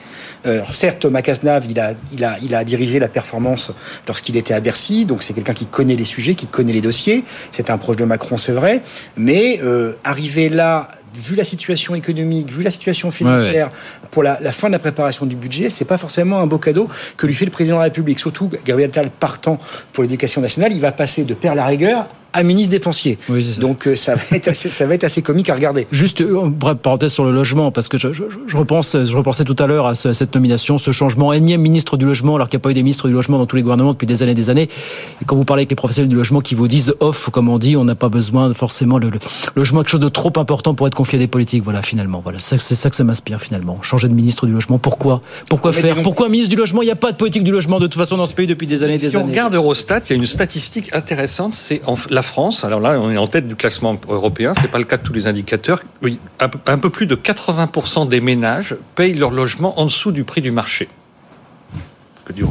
[0.46, 3.72] Euh, alors certes, Thomas Cazenave, il a, il a, il a dirigé la performance
[4.10, 7.24] lorsqu'il était à Bercy, donc c'est quelqu'un qui connaît les sujets, qui connaît les dossiers.
[7.54, 8.82] C'est un proche de Macron, c'est vrai,
[9.16, 10.90] mais euh, arriver là.
[11.18, 13.70] Vu la situation économique, vu la situation financière,
[14.12, 16.90] pour la, la fin de la préparation du budget, c'est pas forcément un beau cadeau
[17.16, 18.20] que lui fait le président de la République.
[18.20, 19.58] Surtout, Gabriel Attal partant
[19.94, 22.08] pour l'éducation nationale, il va passer de père la rigueur
[22.44, 23.18] ministre dépensier.
[23.60, 25.88] Donc euh, ça va, être assez, ça va être assez comique à regarder.
[25.92, 29.44] Juste, euh, bref, parenthèse sur le logement, parce que je, je, je repense, je repensais
[29.44, 32.50] tout à l'heure à, ce- à cette nomination, ce changement, énième ministre du logement, alors
[32.50, 34.22] qu'il n'y a pas eu des ministres du logement dans tous les gouvernements depuis des
[34.24, 34.70] années et des années.
[35.22, 37.58] Et quand vous parlez avec les professionnels du logement qui vous disent off, comme on
[37.60, 39.20] dit, on n'a pas besoin forcément le, le
[39.56, 41.64] logement, quelque chose de trop important pour être confié à des politiques.
[41.64, 43.80] Voilà, finalement, voilà, c'est ça que ça m'inspire finalement.
[43.82, 45.22] Changer de ministre du logement, pourquoi?
[45.50, 46.02] Pourquoi Mais faire?
[46.02, 46.82] Pourquoi un ministre du logement?
[46.82, 48.68] Il n'y a pas de politique du logement de toute façon dans ce pays depuis
[48.68, 49.32] des années et des Si on années.
[49.32, 52.64] regarde Eurostat, il y a une statistique intéressante, c'est la France.
[52.66, 54.54] Alors là, on est en tête du classement européen.
[54.60, 55.82] C'est pas le cas de tous les indicateurs.
[56.02, 60.12] Oui, un peu- un peu plus de 80% des ménages payent leur logement en dessous
[60.12, 60.90] du prix du marché.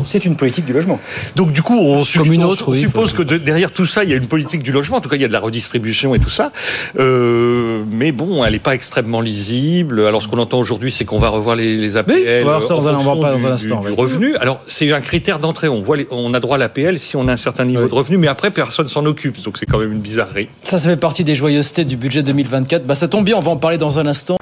[0.05, 1.01] C'est une politique du logement.
[1.37, 4.05] Donc du coup, on suppose, une autre, on oui, suppose que de- derrière tout ça,
[4.05, 4.99] il y a une politique du logement.
[4.99, 6.53] En tout cas, il y a de la redistribution et tout ça.
[6.99, 10.01] Euh, mais bon, elle n'est pas extrêmement lisible.
[10.07, 12.15] Alors, ce qu'on entend aujourd'hui, c'est qu'on va revoir les, les APL.
[12.15, 13.93] Oui, on va voir ça, en on va en fonction parler dans un instant, du-
[13.93, 14.37] revenu.
[14.37, 15.69] Alors, c'est un critère d'entrée.
[15.69, 17.95] On voit, les- on a droit à l'APL si on a un certain niveau de
[17.95, 19.43] revenu, mais après, personne s'en occupe.
[19.43, 20.49] Donc, c'est quand même une bizarrerie.
[20.63, 22.87] Ça, ça fait partie des joyeusetés du budget 2024.
[22.87, 24.37] Bah, ça tombe bien, on va en parler dans un instant.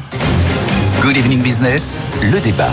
[1.03, 1.99] Good Evening Business,
[2.31, 2.71] le débat.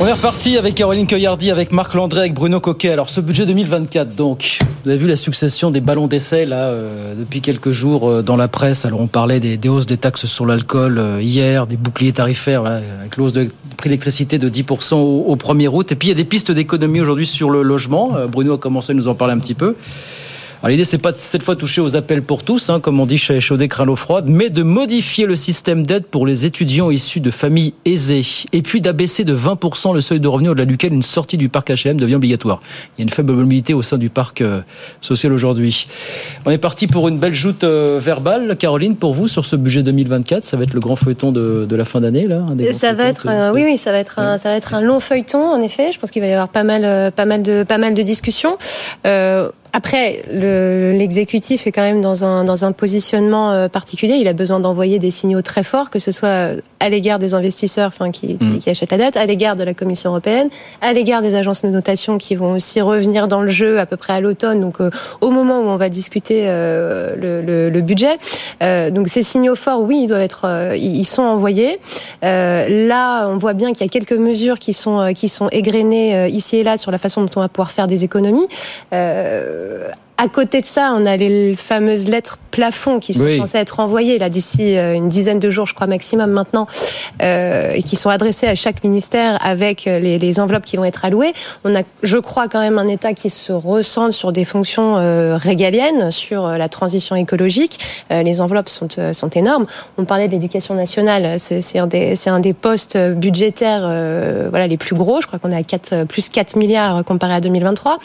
[0.00, 2.90] On est reparti avec Caroline Coyardi, avec Marc Landré, avec Bruno Coquet.
[2.90, 7.14] Alors ce budget 2024, donc, vous avez vu la succession des ballons d'essai là euh,
[7.16, 8.84] depuis quelques jours euh, dans la presse.
[8.84, 12.80] Alors on parlait des, hausses des taxes sur l'alcool euh, hier, des boucliers tarifaires là,
[13.00, 15.92] avec l'hausse de prix d'électricité de 10% au, au 1er août.
[15.92, 18.16] Et puis il y a des pistes d'économie aujourd'hui sur le logement.
[18.16, 19.76] Euh, Bruno a commencé à nous en parler un petit peu.
[20.64, 23.04] Alors l'idée, c'est pas de cette fois toucher aux appels pour tous, hein, comme on
[23.04, 26.90] dit chez Chaudé craint l'eau froide, mais de modifier le système d'aide pour les étudiants
[26.90, 28.22] issus de familles aisées,
[28.54, 31.68] et puis d'abaisser de 20% le seuil de revenu au-delà duquel une sortie du parc
[31.70, 32.62] HLM devient obligatoire.
[32.96, 34.62] Il y a une faible mobilité au sein du parc euh,
[35.02, 35.86] social aujourd'hui.
[36.46, 39.82] On est parti pour une belle joute euh, verbale, Caroline, pour vous sur ce budget
[39.82, 40.46] 2024.
[40.46, 42.36] Ça va être le grand feuilleton de, de la fin d'année, là.
[42.36, 44.56] un des grands Ça va être, un- oui, oui, ça va être un, ça va
[44.56, 45.92] être un long feuilleton, en effet.
[45.92, 48.00] Je pense qu'il va y avoir pas mal, euh, pas mal de, pas mal de
[48.00, 48.56] discussions.
[49.06, 54.14] Euh, après, le- l'exécutif est quand même dans un, dans un positionnement euh, particulier.
[54.14, 57.88] Il a besoin d'envoyer des signaux très forts, que ce soit à l'égard des investisseurs,
[57.88, 60.48] enfin qui, qui, qui achètent la dette, à l'égard de la Commission européenne,
[60.80, 63.96] à l'égard des agences de notation qui vont aussi revenir dans le jeu à peu
[63.96, 67.80] près à l'automne, donc euh, au moment où on va discuter euh, le, le- le
[67.80, 68.16] budget.
[68.62, 71.80] Euh, donc ces signaux forts, oui, ils doivent être, euh, ils sont envoyés.
[72.22, 75.48] Euh, là, on voit bien qu'il y a quelques mesures qui sont euh, qui sont
[75.50, 78.46] égrenées euh, ici et là sur la façon dont on va pouvoir faire des économies.
[78.92, 79.63] Euh,
[80.16, 83.36] à côté de ça, on a les fameuses lettres plafonds qui sont Oui.
[83.36, 86.68] censées être envoyées là d'ici euh, une dizaine de jours, je crois maximum maintenant,
[87.20, 90.84] euh, et qui sont adressées à chaque ministère avec euh, les, les enveloppes qui vont
[90.84, 91.34] être allouées.
[91.64, 95.36] On a, je crois, quand même un État qui se ressent sur des fonctions euh,
[95.36, 97.80] régaliennes, sur euh, la transition écologique.
[98.12, 99.66] Euh, les enveloppes sont, euh, sont énormes.
[99.98, 104.46] On parlait de l'éducation nationale, c'est c'est un des, c'est un des postes budgétaires, euh,
[104.48, 105.20] voilà, les plus gros.
[105.20, 107.98] Je crois qu'on est à 4, plus 4 milliards comparé à 2023.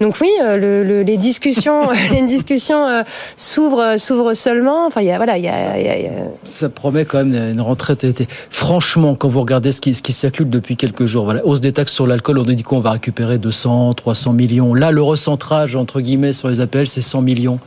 [0.00, 3.02] Donc oui, euh, le, le- les discussions, les discussions euh,
[3.36, 4.86] s'ouvrent, s'ouvrent seulement.
[4.86, 6.10] Enfin, il y a voilà, il y a, il y a- il y a-
[6.44, 7.96] Ça promet quand même une rentrée.
[7.96, 11.60] t- Franchement, quand vous regardez ce qui, ce qui circule depuis quelques jours, voilà, hausse
[11.60, 14.74] des taxes sur l'alcool, on dit qu'on va récupérer 200, 300 millions.
[14.74, 17.58] Là, le recentrage, entre guillemets, sur les APL, c'est 100 millions.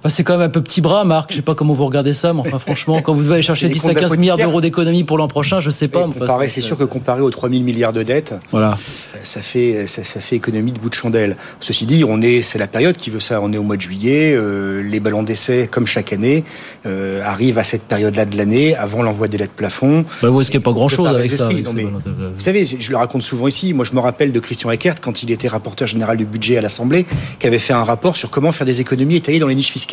[0.00, 1.32] Enfin, c'est quand même un peu petit bras, Marc.
[1.32, 3.72] Je sais pas comment vous regardez ça, mais enfin, franchement, quand vous allez chercher C'est
[3.74, 6.06] des 10 à comptes 15 milliards d'euros d'économie pour l'an prochain, je sais pas.
[6.06, 8.70] enfin, Comparé, c'est sûr que comparé aux 3000 milliards de dettes, Voilà.
[8.72, 11.36] euh, ça fait, ça, ça fait économie de bout de chandelle.
[11.58, 13.40] Ceci dit, on est, c'est la période qui veut ça.
[13.42, 14.34] On est au mois de juillet.
[14.36, 16.44] euh, les ballons d'essai, comme chaque année,
[16.86, 20.04] euh, arrivent à cette période-là de l'année, avant l'envoi des lettres plafond.
[20.22, 21.46] Bah, vous risquez pas grand-chose avec ça.
[21.46, 23.72] avec Non, mais Vous savez, je le raconte souvent ici.
[23.74, 26.60] Moi, je me rappelle de Christian Eckert quand il était rapporteur général du budget à
[26.60, 27.04] l'Assemblée,
[27.40, 29.88] qui avait fait un rapport sur comment faire des économies étalées dans les niches fiscales.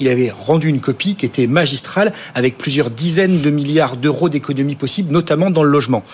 [0.00, 4.76] Il avait rendu une copie qui était magistrale avec plusieurs dizaines de milliards d'euros d'économies
[4.76, 6.04] possibles, notamment dans le logement.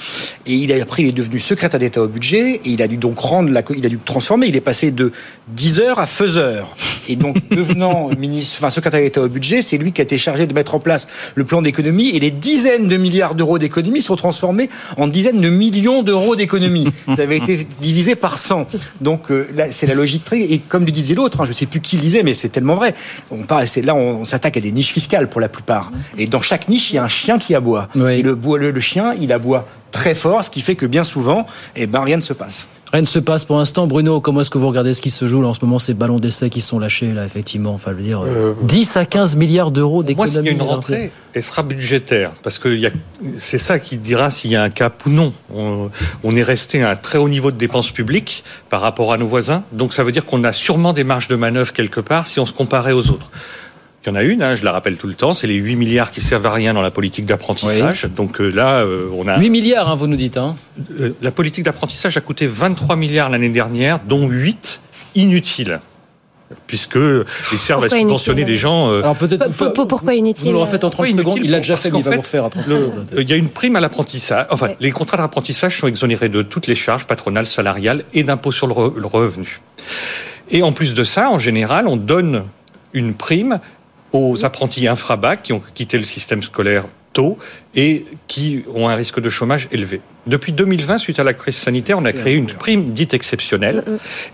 [0.46, 2.96] Et il a après, il est devenu secrétaire d'État au budget et il a dû
[2.96, 4.46] donc rendre la, il a dû transformer.
[4.46, 5.12] Il est passé de
[5.48, 6.74] 10 heures à faiseur.
[7.08, 10.46] Et donc, devenant ministre, enfin, secrétaire d'État au budget, c'est lui qui a été chargé
[10.46, 14.16] de mettre en place le plan d'économie et les dizaines de milliards d'euros d'économies sont
[14.16, 16.88] transformés en dizaines de millions d'euros d'économies.
[17.16, 18.68] Ça avait été divisé par 100.
[19.00, 21.66] Donc, euh, là, c'est la logique très, et comme le disait l'autre, hein, je sais
[21.66, 22.94] plus qui le disait, mais c'est tellement vrai.
[23.30, 25.90] On parle, c'est là, on, on s'attaque à des niches fiscales pour la plupart.
[26.16, 27.88] Et dans chaque niche, il y a un chien qui aboie.
[28.18, 31.04] Et le, bois- le, le chien, il aboie très fort, ce qui fait que bien
[31.04, 32.68] souvent, eh ben, rien ne se passe.
[32.92, 33.86] Rien ne se passe pour l'instant.
[33.86, 35.92] Bruno, comment est-ce que vous regardez ce qui se joue là en ce moment, ces
[35.92, 37.74] ballons d'essai qui sont lâchés là, effectivement?
[37.74, 40.32] Enfin, je veux dire, euh, 10 à 15 milliards d'euros Moi, d'économies.
[40.32, 42.78] s'il y a une rentrée, elle sera budgétaire, parce que
[43.36, 45.34] c'est ça qui dira s'il y a un cap ou non.
[45.54, 45.90] On,
[46.24, 49.28] on est resté à un très haut niveau de dépenses publiques par rapport à nos
[49.28, 52.40] voisins, donc ça veut dire qu'on a sûrement des marges de manœuvre quelque part si
[52.40, 53.30] on se comparait aux autres.
[54.04, 55.74] Il y en a une, hein, je la rappelle tout le temps, c'est les 8
[55.76, 58.04] milliards qui servent à rien dans la politique d'apprentissage.
[58.16, 60.36] Donc euh, là, euh, on a 8 milliards, hein, vous nous dites.
[60.36, 60.56] Hein.
[61.00, 64.80] Euh, la politique d'apprentissage a coûté 23 milliards l'année dernière, dont 8
[65.16, 65.80] inutiles.
[66.66, 66.96] Puisque
[67.52, 68.88] ils servent à subventionner inutile des gens.
[68.90, 71.22] euh, Alors peut-être Pour- pour- pour- pourquoi inutile Vous nous le refaites en 30 Pourquoi
[71.34, 71.40] secondes.
[71.44, 73.06] Il l'a déjà fait, mais il va vous refaire à 30 le- secondes.
[73.14, 74.46] euh, Il y a une prime à l'apprentissage.
[74.50, 78.66] Enfin, les contrats d'apprentissage sont exonérés de toutes les charges patronales, salariales et d'impôts sur
[78.66, 79.60] le, re- le revenu.
[80.50, 82.44] Et en plus de ça, en général, on donne
[82.94, 83.60] une prime
[84.12, 87.38] aux apprentis infrabac qui ont quitté le système scolaire tôt
[87.74, 90.00] et qui ont un risque de chômage élevé.
[90.26, 93.84] Depuis 2020, suite à la crise sanitaire, on a créé une prime dite exceptionnelle.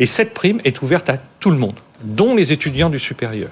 [0.00, 3.50] Et cette prime est ouverte à tout le monde, dont les étudiants du supérieur.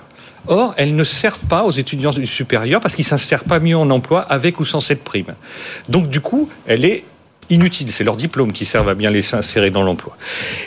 [0.48, 3.76] Or, elles ne servent pas aux étudiants du supérieur parce qu'ils ne s'insèrent pas mieux
[3.76, 5.34] en emploi avec ou sans cette prime.
[5.88, 7.04] Donc, du coup, elle est
[7.50, 7.90] inutile.
[7.90, 10.16] C'est leur diplôme qui servent à bien les insérer dans l'emploi.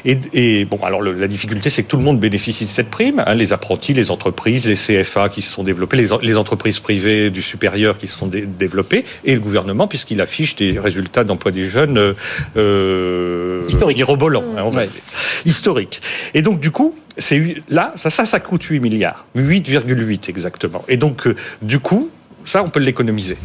[0.06, 2.90] Et, et bon, alors le- la difficulté, c'est que tout le monde bénéficie de cette
[2.90, 3.24] prime.
[3.26, 7.30] hein, les apprentis, les entreprises, les CFA qui se sont développés, les, les entreprises privées
[7.30, 11.52] du supérieur qui se sont dé- développées, et le gouvernement puisqu'il affiche des résultats d'emploi
[11.52, 12.14] des jeunes euh,
[12.58, 13.62] euh,
[13.96, 15.02] mirobolants, hein, dire.
[15.46, 16.02] historiques.
[16.34, 20.84] Et donc du coup, c'est là, ça, ça, ça coûte 8 milliards, 8,8 exactement.
[20.88, 22.10] Et donc euh, du coup,
[22.46, 23.38] ça, on peut l'économiser.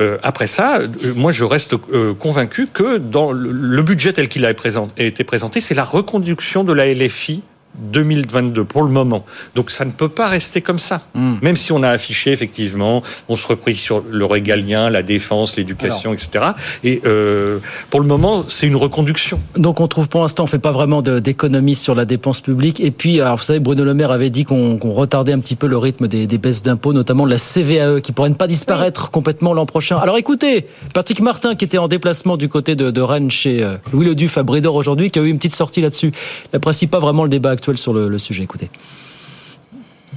[0.00, 4.28] Euh, après ça, euh, moi je reste euh, convaincu que dans le, le budget tel
[4.28, 7.42] qu'il a, a été présenté, c'est la reconduction de la LFI
[7.78, 9.24] 2022 pour le moment.
[9.54, 11.02] Donc ça ne peut pas rester comme ça.
[11.14, 11.36] Hmm.
[11.42, 16.12] Même si on a affiché effectivement, on se reprit sur le régalien, la défense, l'éducation,
[16.12, 16.44] etc.
[16.82, 17.58] Et euh,
[17.90, 19.40] pour le moment, c'est une reconduction.
[19.56, 22.80] Donc on trouve pour l'instant, on fait pas vraiment de- d'économies sur la dépense publique.
[22.80, 25.56] Et puis, alors vous savez, Bruno Le Maire avait dit qu'on qu'on retardait un petit
[25.56, 28.46] peu le rythme des, des baisses d'impôts, notamment de la CVAE, qui pourrait ne pas
[28.46, 29.96] disparaître complètement l'an prochain.
[29.98, 33.76] Alors écoutez, Patrick Martin, qui était en déplacement du côté de, de Rennes chez euh,
[33.92, 36.08] Louis Le Duf à Brédor aujourd'hui, qui a eu une petite sortie là-dessus.
[36.08, 38.42] Il n'apprécie pas vraiment le débat actuel sur le, le sujet.
[38.44, 38.70] Écoutez.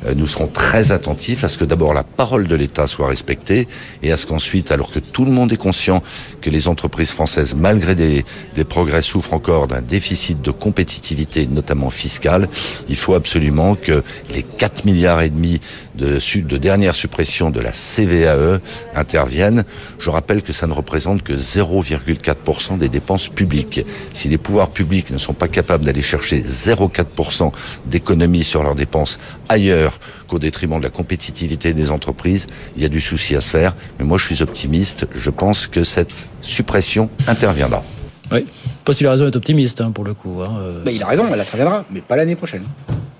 [0.05, 3.67] Euh, Nous serons très attentifs à ce que d'abord la parole de l'État soit respectée
[4.03, 6.03] et à ce qu'ensuite, alors que tout le monde est conscient
[6.41, 8.25] que les entreprises françaises, malgré des,
[8.55, 12.47] des progrès, souffrent encore d'un déficit de compétitivité, notamment fiscale,
[12.89, 15.59] il faut absolument que les 4 milliards et demi
[15.95, 18.59] de, de dernière suppression de la CVAE
[18.95, 19.63] interviennent.
[19.99, 23.85] Je rappelle que ça ne représente que 0,4% des dépenses publiques.
[24.13, 27.51] Si les pouvoirs publics ne sont pas capables d'aller chercher 0,4%
[27.85, 29.19] d'économie sur leurs dépenses
[29.49, 29.86] ailleurs
[30.27, 33.75] qu'au détriment de la compétitivité des entreprises, il y a du souci à se faire.
[33.99, 35.07] Mais moi, je suis optimiste.
[35.15, 36.11] Je pense que cette
[36.41, 37.83] suppression interviendra.
[38.31, 38.45] Oui.
[38.83, 40.41] Pas si la raison est optimiste, hein, pour le coup.
[40.43, 40.83] hein, euh.
[40.83, 42.63] Bah, il a raison, elle interviendra, mais pas l'année prochaine.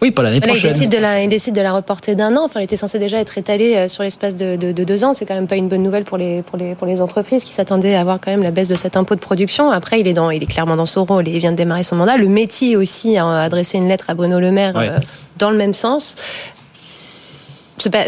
[0.01, 0.71] Oui, pas l'année Là, il, prochaine.
[0.73, 2.43] décide de la, il décide de la reporter d'un an.
[2.45, 5.13] Enfin, elle était censée déjà être étalée euh, sur l'espace de, de- de deux ans.
[5.13, 7.53] C'est quand même pas une bonne nouvelle pour les, pour les, pour les entreprises qui
[7.53, 9.71] s'attendaient à avoir quand même la baisse de cet impôt de production.
[9.71, 11.83] Après, il est, dans, il est clairement dans son rôle et il vient de démarrer
[11.83, 12.17] son mandat.
[12.17, 14.89] Le métier aussi a adressé une lettre à Bruno Le Maire Ouais.
[14.89, 14.99] euh,
[15.39, 16.15] dans le même sens.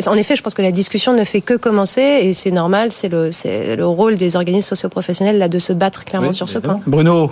[0.07, 2.91] En effet, je pense que la discussion ne fait que commencer et c'est normal.
[2.91, 6.49] C'est le, c'est le rôle des organismes socioprofessionnels là de se battre clairement Oui, sur
[6.49, 6.82] ce point.
[6.88, 7.32] Bruno,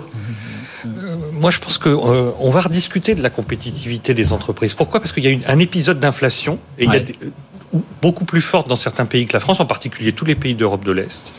[1.32, 4.74] Moi, je pense que euh, on va rediscuter de la compétitivité des entreprises.
[4.74, 5.00] Pourquoi?
[5.00, 8.24] Parce qu'il y a une- un épisode d'inflation et il y a des- euh, beaucoup
[8.24, 10.92] plus forte dans certains pays que la France, en particulier tous les pays d'Europe de
[10.92, 11.32] l'Est,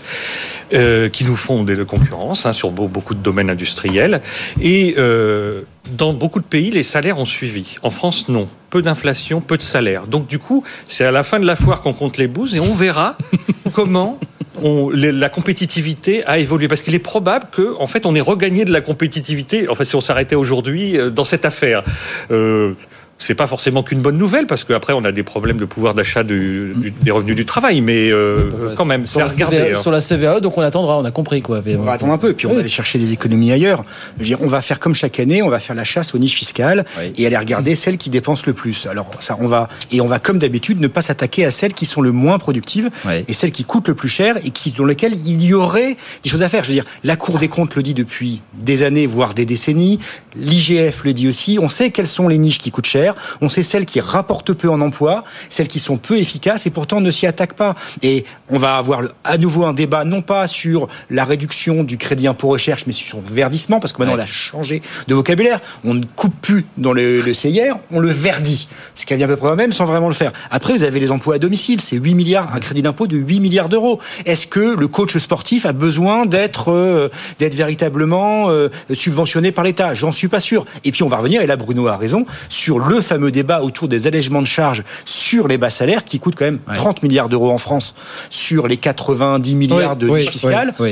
[0.74, 4.22] euh, qui nous font des concurrences hein, sur beau- beaucoup de domaines industriels.
[4.62, 5.62] Et euh,
[5.98, 7.76] dans beaucoup de pays, les salaires ont suivi.
[7.84, 8.48] En France, non.
[8.70, 10.06] Peu d'inflation, peu de salaires.
[10.08, 12.60] Donc, du coup, c'est à la fin de la foire qu'on compte les bouses et
[12.60, 13.18] on verra
[13.74, 14.20] comment
[14.62, 16.68] on- la compétitivité a évolué.
[16.68, 19.68] Parce qu'il est probable que, en fait, on ait regagné de la compétitivité.
[19.70, 21.84] Enfin, si on s'arrêtait aujourd'hui euh, dans cette affaire.
[22.32, 22.74] Euh,
[23.20, 26.24] c'est pas forcément qu'une bonne nouvelle parce qu'après on a des problèmes de pouvoir d'achat
[26.24, 29.58] du- du- des revenus du travail, mais euh, quand même, c'est à la, regarder.
[29.58, 29.82] CVAE, hein.
[29.82, 31.62] sur la CVAE, donc on attendra, on a compris quoi.
[31.78, 33.84] On va attendre un peu, puis on va aller chercher des économies ailleurs.
[34.18, 36.18] Je veux dire, on va faire comme chaque année, on va faire la chasse aux
[36.18, 36.86] niches fiscales
[37.18, 38.88] et aller regarder celles qui dépensent le plus.
[38.88, 41.86] Alors ça, on va et on va comme d'habitude ne pas s'attaquer à celles qui
[41.86, 42.90] sont le moins productives
[43.28, 46.30] et celles qui coûtent le plus cher et qui dans lesquelles il y aurait des
[46.30, 46.64] choses à faire.
[46.64, 50.00] Je veux dire, la Cour des comptes le dit depuis des années, voire des décennies.
[50.36, 51.60] L'IGF le dit aussi.
[51.62, 53.09] On sait quelles sont les niches qui coûtent cher.
[53.42, 57.02] On sait celles qui rapportent peu en emploi, celles qui sont peu efficaces et pourtant
[57.02, 57.76] ne s'y attaquent pas.
[58.02, 62.28] Et on va avoir à nouveau un débat non pas sur la réduction du crédit
[62.28, 65.60] impôt recherche, mais sur son verdissement, parce que maintenant on a changé de vocabulaire.
[65.84, 68.68] On ne coupe plus dans le, le CIR, on le verdit.
[68.96, 70.32] Ce qui revient à peu près au même sans vraiment le faire.
[70.52, 73.40] Après, vous avez les emplois à domicile, c'est 8 milliards, un crédit d'impôt de 8
[73.40, 74.00] milliards d'euros.
[74.26, 79.94] Est-ce que le coach sportif a besoin d'être euh, d'être véritablement euh, subventionné par l'État?
[79.94, 80.66] J'en suis pas sûr.
[80.84, 83.88] Et puis on va revenir, et là Bruno a raison, sur le fameux débat autour
[83.88, 87.50] des allègements de charges sur les bas salaires qui coûtent quand même 30 milliards d'euros
[87.52, 87.96] en France
[88.30, 90.08] sur les 90 milliards de
[90.80, 90.90] Oui.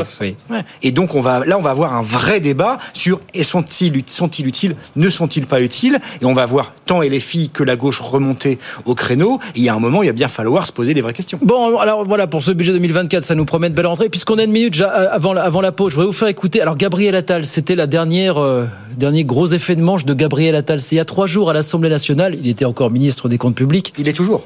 [0.50, 0.64] Ouais.
[0.84, 4.48] Et donc on va là on va avoir un vrai débat sur et sont-ils sont-ils
[4.48, 6.00] utiles, ne sont-ils pas utiles?
[6.22, 9.40] Et on va voir tant et les filles que la gauche remonter au créneau.
[9.56, 11.40] Et il y a un moment, il va bien falloir se poser les vraies questions.
[11.42, 14.10] Bon, alors voilà, pour ce budget 2024, ça nous promet de belle rentrée.
[14.10, 16.62] Puisqu'on a une minute euh, avant, la- avant la pause, je voudrais vous faire écouter.
[16.62, 20.82] Alors, Gabriel Attal, c'était la dernière, euh, dernier gros effet de manche de Gabriel Attal.
[20.82, 21.97] C'est il y a trois jours à l'Assemblée nationale.
[22.00, 23.94] Il était encore ministre des Comptes publics.
[23.98, 24.46] Il est toujours.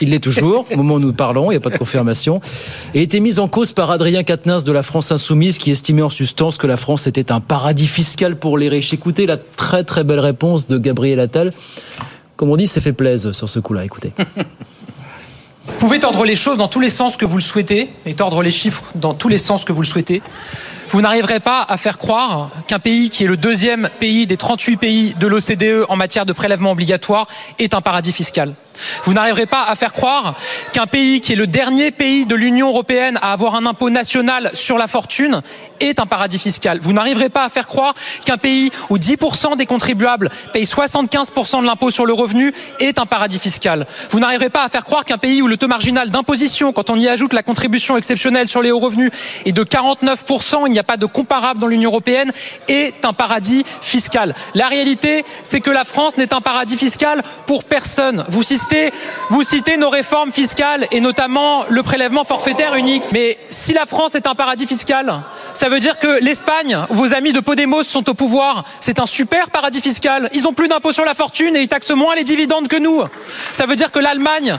[0.00, 2.40] Il l'est toujours, au moment où nous parlons, il n'y a pas de confirmation.
[2.94, 6.10] Et était mis en cause par Adrien Quatennens de la France Insoumise, qui estimait en
[6.10, 8.92] substance que la France était un paradis fiscal pour les riches.
[8.92, 11.52] Écoutez la très très belle réponse de Gabriel Attal.
[12.36, 13.84] Comme on dit, c'est fait plaise sur ce coup-là.
[13.84, 14.12] Écoutez.
[15.66, 18.42] Vous pouvez tordre les choses dans tous les sens que vous le souhaitez et tordre
[18.42, 20.22] les chiffres dans tous les sens que vous le souhaitez.
[20.90, 24.76] Vous n'arriverez pas à faire croire qu'un pays qui est le deuxième pays des 38
[24.76, 28.54] pays de l'OCDE en matière de prélèvement obligatoire est un paradis fiscal.
[29.04, 30.34] Vous n'arriverez pas à faire croire
[30.72, 34.50] qu'un pays qui est le dernier pays de l'Union européenne à avoir un impôt national
[34.54, 35.42] sur la fortune
[35.80, 36.78] est un paradis fiscal.
[36.80, 41.66] Vous n'arriverez pas à faire croire qu'un pays où 10% des contribuables payent 75% de
[41.66, 43.86] l'impôt sur le revenu est un paradis fiscal.
[44.10, 46.96] Vous n'arriverez pas à faire croire qu'un pays où le taux marginal d'imposition, quand on
[46.96, 49.10] y ajoute la contribution exceptionnelle sur les hauts revenus,
[49.44, 52.32] est de 49%, il n'y a pas de comparable dans l'Union européenne,
[52.68, 54.34] est un paradis fiscal.
[54.54, 58.24] La réalité, c'est que la France n'est un paradis fiscal pour personne.
[59.30, 63.04] Vous citez nos réformes fiscales et notamment le prélèvement forfaitaire unique.
[63.12, 65.20] Mais si la France est un paradis fiscal,
[65.54, 69.50] ça veut dire que l'Espagne, vos amis de Podemos sont au pouvoir, c'est un super
[69.50, 70.30] paradis fiscal.
[70.32, 73.02] Ils ont plus d'impôts sur la fortune et ils taxent moins les dividendes que nous.
[73.52, 74.56] Ça veut dire que l'Allemagne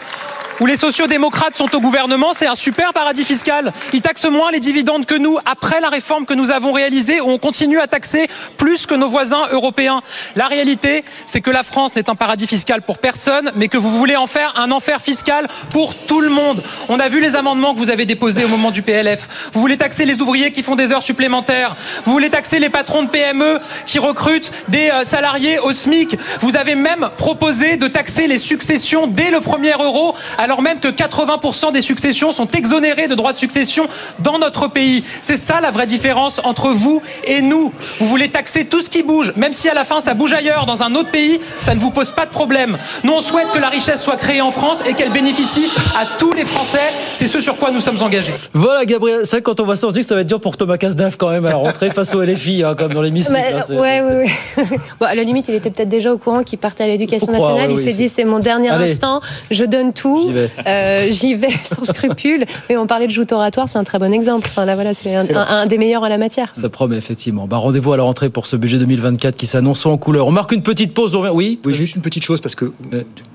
[0.62, 3.74] où les sociodémocrates sont au gouvernement, c'est un super paradis fiscal.
[3.94, 7.32] Ils taxent moins les dividendes que nous après la réforme que nous avons réalisée où
[7.32, 10.02] on continue à taxer plus que nos voisins européens.
[10.36, 13.90] La réalité, c'est que la France n'est un paradis fiscal pour personne, mais que vous
[13.90, 16.62] voulez en faire un enfer fiscal pour tout le monde.
[16.90, 19.50] On a vu les amendements que vous avez déposés au moment du PLF.
[19.54, 21.76] Vous voulez taxer les ouvriers qui font des heures supplémentaires.
[22.06, 26.20] Vous voulez taxer les patrons de PME qui recrutent des euh, salariés au SMIC.
[26.42, 30.14] Vous avez même proposé de taxer les successions dès le premier euro
[30.52, 33.88] alors même que 80% des successions sont exonérées de droits de succession
[34.20, 35.02] dans notre pays.
[35.22, 37.72] C'est ça la vraie différence entre vous et nous.
[38.00, 40.66] Vous voulez taxer tout ce qui bouge, même si à la fin ça bouge ailleurs,
[40.66, 42.78] dans un autre pays, ça ne vous pose pas de problème.
[43.06, 46.34] Nous, on souhaite que la richesse soit créée en France et qu'elle bénéficie à tous
[46.34, 46.80] les Français.
[47.14, 48.34] C'est ce sur quoi nous sommes engagés.
[48.54, 50.22] Voilà, Gabriel, c'est vrai que quand on voit ça, on se dit que ça va
[50.22, 52.94] être dur pour Thomas Cazeneuve quand même à la rentrée face aux LFI, hein, comme
[52.94, 53.32] dans l'émission.
[53.34, 54.26] Ouais, hein, ouais, ouais,
[54.58, 54.66] ouais.
[55.00, 57.52] bon, à la limite, il était peut-être déjà au courant qu'il partait à l'éducation croire,
[57.52, 57.68] nationale.
[57.70, 58.92] ouais, il oui, s'est dit, c'est- c'est mon dernier Allez.
[58.92, 60.30] instant, je donne tout.
[60.48, 60.70] J'y vais.
[60.70, 62.46] Euh, J'y vais sans scrupule.
[62.70, 64.48] Mais on parlait de joute oratoire, c'est un très bon exemple.
[64.50, 66.54] Enfin, là, voilà, c'est un, des meilleurs en la matière.
[66.54, 67.48] Ça promet effectivement.
[67.48, 70.28] Bah, rendez-vous à la rentrée pour ce budget 2024 qui s'annonce en couleur.
[70.28, 71.16] On marque une petite pause.
[71.16, 71.60] on Oui.
[71.66, 72.66] Oui, juste une petite chose parce que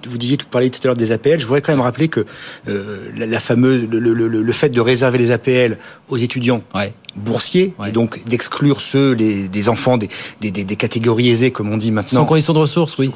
[0.09, 1.39] vous disiez, vous parliez tout à l'heure des APL.
[1.41, 2.25] Je voudrais quand même rappeler que
[2.69, 5.79] euh, la, la fameuse, le, le- le- le fait de réserver les APL
[6.09, 6.63] aux étudiants
[7.17, 10.09] boursiers et donc d'exclure ceux, les, les enfants des,
[10.41, 12.21] des, des- des catégories aisées, comme on dit maintenant.
[12.21, 13.07] Sans condition de ressources, oui.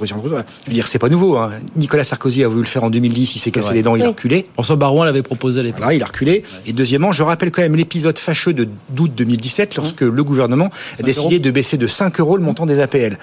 [0.64, 1.36] Je veux dire, c'est pas nouveau.
[1.36, 1.50] hein.
[1.76, 3.36] Nicolas Sarkozy a voulu le faire en 2010.
[3.36, 4.46] Il s'est cassé les dents, il a reculé.
[4.54, 5.80] François Barouin l'avait proposé à l'époque.
[5.80, 6.44] Voilà, il a reculé.
[6.66, 10.96] Et deuxièmement, je rappelle quand même l'épisode fâcheux de d'août 2017 lorsque le gouvernement a
[10.96, 11.44] 5 décidé euros.
[11.44, 13.18] de baisser de 5 euros le montant des APL.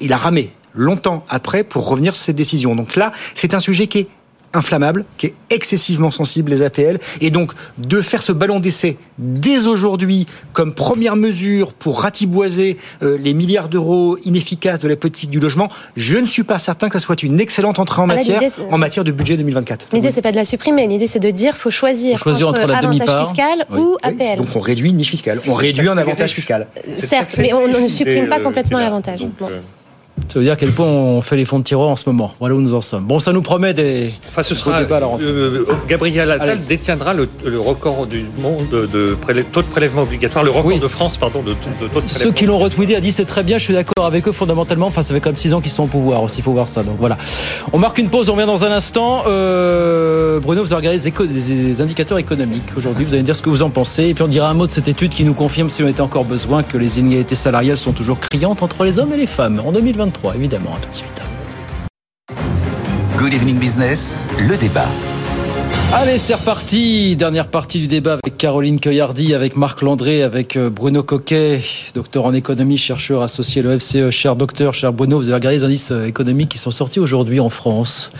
[0.00, 2.74] Il a ramé longtemps après pour revenir sur cette décision.
[2.74, 4.08] Donc là, c'est un sujet qui est
[4.52, 6.98] inflammable, qui est excessivement sensible, les APL.
[7.20, 13.16] Et donc, de faire ce ballon d'essai dès aujourd'hui comme première mesure pour ratiboiser euh,
[13.18, 16.98] les milliards d'euros inefficaces de la politique du logement, je ne suis pas certain que
[16.98, 19.86] ça soit une excellente entrée en Ah là, matière, en matière de budget 2024.
[19.92, 20.86] L'idée, c'est pas de la supprimer.
[20.88, 23.26] L'idée, c'est de dire, faut choisir, Faut choisir entre la avantage demi-part.
[23.26, 23.78] fiscal Oui.
[23.78, 24.36] ou Oui, APL.
[24.38, 26.66] Donc on réduit une niche fiscale, on réduit un avantage fiscal.
[26.94, 29.20] Certes, mais on, on ne supprime pas complètement l'avantage.
[30.28, 32.34] Ça veut dire à quel point on fait les fonds de tiroir en ce moment.
[32.38, 33.04] Voilà où nous en sommes.
[33.04, 34.12] Bon, ça nous promet des.
[34.28, 34.76] Enfin, ce sera.
[34.76, 36.60] à la euh, euh, Gabriel Attal Allez.
[36.68, 40.88] détiendra le, le record du monde de, prélè- taux de prélèvement obligatoire, le record de
[40.88, 43.58] France, pardon, de, de taux de Ceux qui l'ont retweeté a dit c'est très bien,
[43.58, 44.86] je suis d'accord avec eux fondamentalement.
[44.86, 46.68] Enfin, ça fait quand même 6 ans qu'ils sont au pouvoir aussi, il faut voir
[46.68, 46.82] ça.
[46.82, 47.16] Donc voilà.
[47.72, 49.24] On marque une pause, on revient dans un instant.
[49.26, 53.04] Euh, Bruno, vous avez regardé des, éco- des indicateurs économiques aujourd'hui.
[53.04, 54.04] Vous allez me dire ce que vous en pensez.
[54.04, 56.00] Et puis on dira un mot de cette étude qui nous confirme, si on était
[56.02, 59.60] encore besoin, que les inégalités salariales sont toujours criantes entre les hommes et les femmes
[59.64, 60.74] en 2023, évidemment.
[60.74, 61.22] À tout de suite.
[63.18, 64.16] Good Evening Business,
[64.48, 64.88] le débat.
[65.92, 67.16] Allez, c'est reparti.
[67.16, 71.60] Dernière partie du débat avec Caroline Cueillardi, avec Marc Landré, avec euh, Bruno Coquet,
[71.94, 74.10] docteur en économie, chercheur associé à l'OFCE.
[74.10, 77.40] Cher docteur, cher Bruno, vous avez regardé les indices euh, économiques qui sont sortis aujourd'hui
[77.40, 78.10] en France.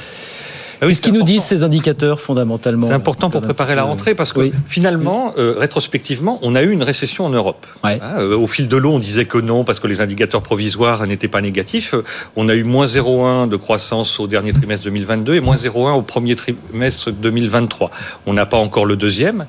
[0.80, 4.50] Qu'est-ce qu'ils nous disent ces indicateurs fondamentalement C'est important pour préparer la rentrée parce que
[4.66, 7.66] finalement, euh, rétrospectivement, on a eu une récession en Europe.
[7.82, 11.06] Hein, euh, au fil de l'eau, on disait que non parce que les indicateurs provisoires
[11.06, 11.94] n'étaient pas négatifs.
[12.36, 16.02] On a eu moins 0,1 de croissance au dernier trimestre 2022 et moins 0,1 au
[16.02, 17.90] premier trimestre 2023.
[18.26, 19.46] On n'a pas encore le deuxième.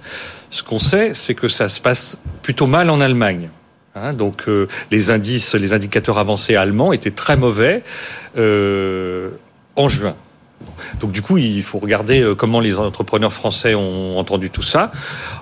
[0.50, 3.50] Ce qu'on sait, c'est que ça se passe plutôt mal en Allemagne.
[3.96, 7.84] Hein, donc euh, les indices, les indicateurs avancés allemands étaient très mauvais
[8.38, 9.30] euh,
[9.76, 10.16] en juin.
[11.00, 14.92] Donc du coup, il faut regarder euh, comment les entrepreneurs français ont entendu tout ça.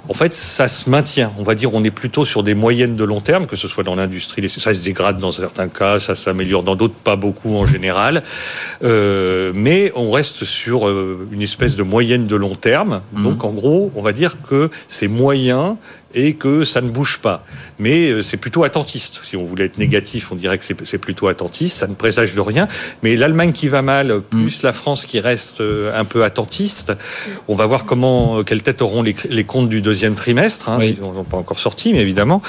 [0.07, 1.31] En fait, ça se maintient.
[1.37, 3.83] On va dire, on est plutôt sur des moyennes de long terme, que ce soit
[3.83, 7.65] dans l'industrie, ça se dégrade dans certains cas, ça s'améliore dans d'autres, pas beaucoup en
[7.65, 8.23] général.
[8.83, 13.01] Euh, mais on reste sur euh, une espèce de moyenne de long terme.
[13.13, 15.77] Donc en gros, on va dire que c'est moyen
[16.13, 17.45] et que ça ne bouge pas.
[17.77, 19.19] Mais euh, c'est plutôt attentiste.
[19.23, 21.77] Si on voulait être négatif, on dirait que c'est plutôt attentiste.
[21.77, 22.67] Ça ne présage de rien.
[23.03, 26.93] Mais l'Allemagne qui va mal, plus la France qui reste euh, un peu attentiste,
[27.47, 30.69] on va voir comment, euh, quelle tête auront les, les comptes du deuxième trimestre.
[30.69, 30.79] Hein.
[30.81, 32.41] Ils n'ont pas encore sorti, mais évidemment.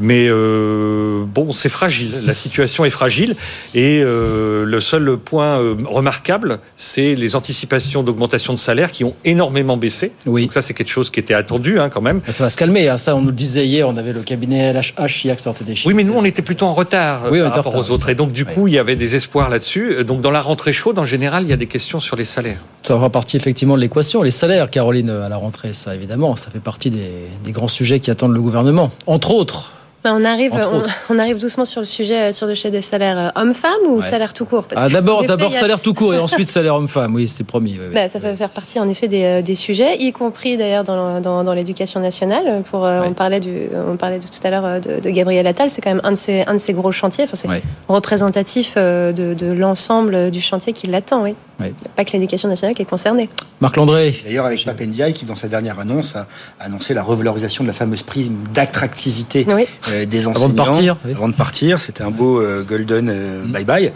[0.00, 2.20] Mais euh, bon, c'est fragile.
[2.24, 3.36] La situation est fragile.
[3.74, 9.76] Et euh, le seul point remarquable, c'est les anticipations d'augmentation de salaire qui ont énormément
[9.76, 10.12] baissé.
[10.26, 12.20] Donc ça, c'est quelque chose qui était attendu hein, quand même.
[12.28, 14.72] Ça va se calmer, hein, ça on nous le disait hier, on avait le cabinet
[14.72, 15.88] LHH hier qui sortait des chiffres.
[15.88, 18.08] Oui, mais nous, on était plutôt en retard euh, Oui, par rapport retard, aux autres.
[18.08, 19.94] Et donc, du coup, il y avait des espoirs là-dessus.
[19.96, 22.24] Euh, Donc, dans la rentrée chaude, en général, il y a des questions sur les
[22.24, 22.58] salaires.
[22.82, 24.22] Ça fera partie effectivement de l'équation.
[24.22, 27.10] Les salaires, Caroline, à la rentrée, ça évidemment, ça fait partie des,
[27.44, 28.90] des grands sujets qui attendent le gouvernement.
[29.06, 29.72] Entre autres,
[30.04, 30.52] on, arrive,
[31.10, 34.08] on, arrive doucement sur le sujet, sur le sujet des salaires euh, hommes-femmes ou Ouais.
[34.08, 34.64] salaires tout court?
[34.76, 37.14] Ah, d'abord, d'abord a- salaire tout court et ensuite salaire homme-femme.
[37.14, 37.72] Oui, c'est promis.
[37.72, 37.94] oui, oui.
[37.94, 41.20] Bah, ça peut faire partie en effet des, euh, des sujets, y compris d'ailleurs dans,
[41.20, 42.62] dans, dans l'éducation nationale.
[42.70, 45.46] Pour, euh, on, parlait du, on parlait de, tout à l'heure euh, de, de Gabriel
[45.46, 47.24] Attal, c'est quand même un de ses, un de ses gros chantiers.
[47.24, 47.62] Enfin, c'est Ouais.
[47.88, 51.22] représentatif euh, de, de l'ensemble du chantier qui l'attend.
[51.22, 51.34] Oui.
[51.60, 51.72] Ouais.
[51.76, 53.28] Il n'y a pas que l'éducation nationale qui est concernée.
[53.60, 54.14] Marc Landré.
[54.24, 56.26] D'ailleurs, avec Papendiaï, qui dans sa dernière annonce a
[56.60, 59.44] annoncé la revalorisation de la fameuse prime d'attractivité
[59.90, 60.44] euh, des enseignants.
[60.44, 61.12] Avant de partir, oui.
[61.16, 63.92] Avant de partir, c'était un beau euh, golden euh, bye bye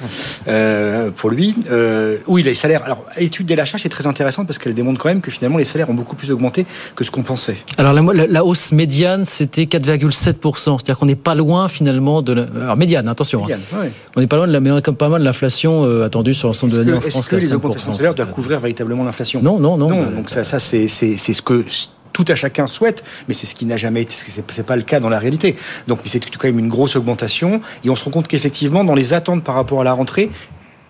[0.48, 1.54] euh, pour lui.
[1.70, 2.82] Euh, oui, les salaires.
[2.84, 5.64] Alors, l'étude des Lachache est très intéressante parce qu'elle démontre quand même que finalement les
[5.64, 7.56] salaires ont beaucoup plus augmenté que ce qu'on pensait.
[7.78, 10.78] Alors la, la- la hausse médiane, c'était 4,7%.
[10.78, 12.42] C'est-à-dire qu'on n'est pas loin finalement de la...
[12.62, 13.44] Alors médiane, attention.
[13.44, 13.58] hein.
[13.80, 13.92] Ouais.
[14.16, 16.04] On n'est pas loin de la, mais on est comme pas loin de l'inflation euh,
[16.04, 17.28] attendue sur l'ensemble de l'année en France.
[17.52, 17.94] Les augmentations 5%.
[17.94, 19.88] de salaire doivent couvrir véritablement l'inflation Non, non, non.
[19.88, 21.64] Non, donc ça, ça c'est, ce que
[22.12, 25.00] tout à chacun souhaite, mais c'est ce qui n'a jamais été, c'est pas le cas
[25.00, 25.56] dans la réalité.
[25.88, 29.14] Donc c'est quand même une grosse augmentation, et on se rend compte qu'effectivement, dans les
[29.14, 30.30] attentes par rapport à la rentrée,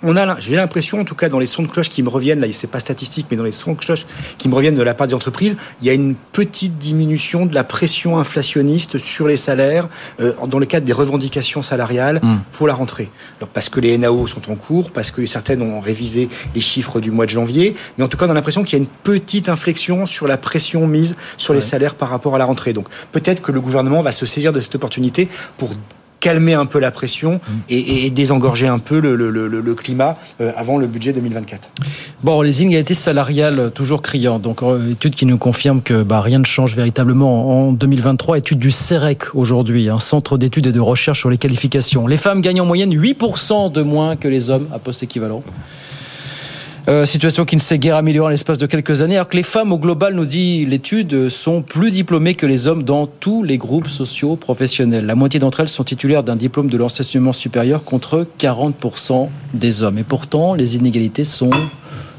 [0.03, 2.41] on a, j'ai l'impression, en tout cas dans les sons de cloche qui me reviennent,
[2.41, 4.07] là, c'est pas statistique, mais dans les sons de cloche
[4.39, 7.55] qui me reviennent de la part des entreprises, il y a une petite diminution de
[7.55, 9.89] la pression inflationniste sur les salaires
[10.21, 11.93] euh, dans le cadre des revendications salariales
[12.23, 12.39] Hmm.
[12.53, 13.11] pour la rentrée.
[13.39, 17.01] Alors parce que les NAO sont en cours, parce que certaines ont révisé les chiffres
[17.01, 18.91] du mois de janvier, mais en tout cas, on a l'impression qu'il y a une
[19.03, 22.73] petite inflexion sur la pression mise sur les salaires par rapport à la rentrée.
[22.73, 25.29] Donc peut-être que le gouvernement va se saisir de cette opportunité
[25.59, 25.71] pour
[26.23, 31.13] calmer un peu la pression et, désengorger un peu le climat euh, avant le budget
[31.13, 31.69] 2024.
[32.23, 34.43] Bon, les inégalités salariales euh, toujours criantes.
[34.43, 38.39] Donc, euh, étude qui nous confirme que bah, rien ne change véritablement en 2023.
[38.39, 42.07] Étude du CEREC aujourd'hui, un centre d'études et de recherche sur les qualifications.
[42.07, 45.43] Les femmes gagnent en moyenne 8% de moins que les hommes à poste équivalent.
[46.89, 49.45] Euh, situation qui ne s'est guère améliorée en l'espace de quelques années, alors que les
[49.45, 53.57] femmes au global, nous dit l'étude, sont plus diplômées que les hommes dans tous les
[53.57, 55.07] groupes sociaux professionnels.
[55.07, 59.99] La moitié d'entre elles sont titulaires d'un diplôme de l'enseignement supérieur contre 40% des hommes.
[59.99, 61.51] Et pourtant, les inégalités sont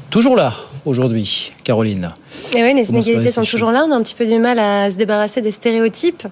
[0.08, 0.54] toujours là
[0.84, 2.12] aujourd'hui, Caroline.
[2.54, 3.84] Et oui, les inégalités sont toujours là.
[3.88, 6.26] On a un petit peu du mal à se débarrasser des stéréotypes.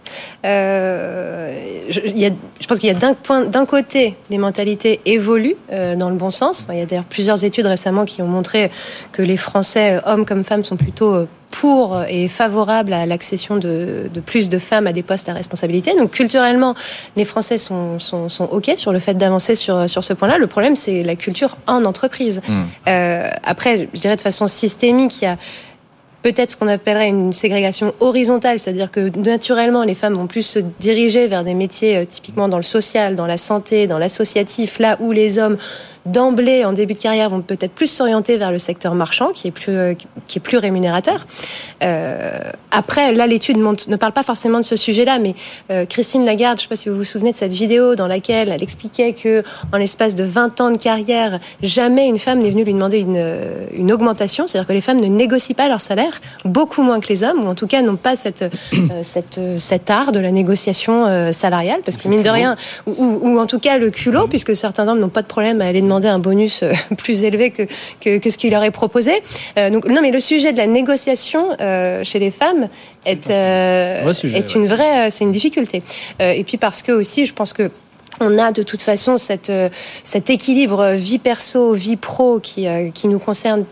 [0.45, 1.53] Euh,
[1.89, 2.31] je, y a-
[2.61, 6.17] je pense qu'il y a d'un point- d'un côté, les mentalités évoluent euh, dans le
[6.17, 6.63] bon sens.
[6.63, 8.71] Enfin, il y a d'ailleurs plusieurs études récemment qui ont montré
[9.13, 14.11] que les Français, hommes comme femmes, sont plutôt euh, pour et favorables à l'accession de,
[14.13, 15.95] de plus de femmes à des postes à responsabilité.
[15.97, 16.75] Donc culturellement,
[17.15, 20.39] les Français sont, sont, sont OK sur le fait d'avancer sur, sur ce point-là.
[20.39, 22.41] Le problème, c'est la culture en entreprise.
[22.89, 25.37] Euh, après, je dirais de façon systémique, il y a
[26.23, 30.61] peut-être ce qu'on appellerait une ségrégation horizontale, c'est-à-dire que naturellement les femmes vont plus se
[30.81, 34.97] diriger vers des métiers euh, typiquement dans le social, dans la santé, dans l'associatif, là
[35.01, 35.59] où les hommes
[36.07, 39.53] d'emblée en début de carrière vont peut-être plus s'orienter vers le secteur marchand qui est
[39.53, 39.95] plus euh,
[40.27, 41.27] qui est plus rémunérateur.
[41.83, 42.39] Euh,
[42.71, 45.35] après là l'étude ne parle pas forcément de ce sujet-là mais
[45.71, 48.07] euh, Christine Lagarde, je ne sais pas si vous vous souvenez de cette vidéo dans
[48.09, 49.43] laquelle elle expliquait que
[49.73, 53.25] en l'espace de 20 ans de carrière, jamais une femme n'est venue lui demander une,
[53.77, 57.23] une augmentation, c'est-à-dire que les femmes ne négocient pas leur salaire, beaucoup moins que les
[57.25, 58.49] hommes, ou en tout cas n'ont pas cette, euh,
[59.03, 63.39] cette, cet art de la négociation salariale, parce que mine de rien, ou, ou- ou
[63.41, 65.92] en tout cas le culot, puisque certains hommes n'ont pas de problème à aller demander
[65.97, 67.63] un bonus euh, plus élevé que,
[68.01, 69.23] que, que ce qui leur est proposé.
[69.59, 72.69] Euh, donc, non, mais le sujet de la négociation euh, chez les femmes
[73.05, 74.61] est, euh, Vrai sujet, est ouais.
[74.61, 75.83] une vraie, c'est une difficulté.
[76.21, 77.71] Et puis parce que aussi, je pense que
[78.21, 79.51] on a de toute façon cette,
[80.05, 83.65] cet équilibre vie perso, vie pro qui, qui nous concerne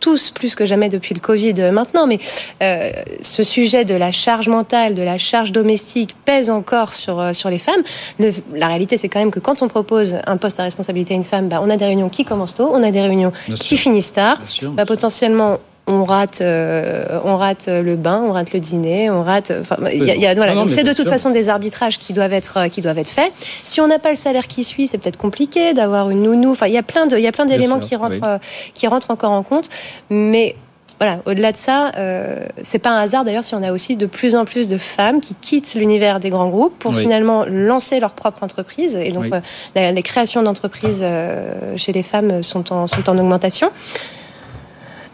[0.00, 2.18] tous plus que jamais depuis le Covid euh, maintenant, mais
[2.62, 2.90] euh,
[3.22, 7.50] ce sujet de la charge mentale, de la charge domestique pèse encore sur, euh, sur
[7.50, 7.82] les femmes.
[8.18, 11.16] Le- la réalité, c'est quand même que quand on propose un poste à responsabilité à
[11.16, 13.56] une femme, bah, on a des réunions qui commencent tôt, on a des réunions Bien
[13.56, 13.78] qui sûr.
[13.78, 14.38] finissent tard.
[14.38, 15.58] Bien sûr, Bah, potentiellement,
[15.90, 19.52] on rate, euh, on rate le bain, on rate le dîner, on rate.
[19.60, 20.54] Enfin, y a, y a- voilà.
[20.54, 21.12] Non, Donc c'est de toute sûr.
[21.12, 23.32] façon des arbitrages qui doivent être euh, qui doivent être faits.
[23.64, 26.52] Si on n'a pas le salaire qui suit, c'est peut-être compliqué d'avoir une nounou.
[26.52, 28.28] Enfin, il y a plein de, il y a plein d'éléments qui rentrent, oui.
[28.28, 28.38] euh,
[28.74, 29.68] qui rentrent encore en compte.
[30.10, 30.56] Mais
[30.98, 34.04] voilà, au-delà de ça, euh, c'est pas un hasard d'ailleurs si on a aussi de
[34.04, 37.00] plus en plus de femmes qui quittent l'univers des grands groupes pour Oui.
[37.00, 38.96] finalement lancer leur propre entreprise.
[38.96, 39.30] Et donc, Oui.
[39.32, 39.40] euh,
[39.74, 43.70] la- les créations d'entreprises euh, chez les femmes sont en, sont en augmentation.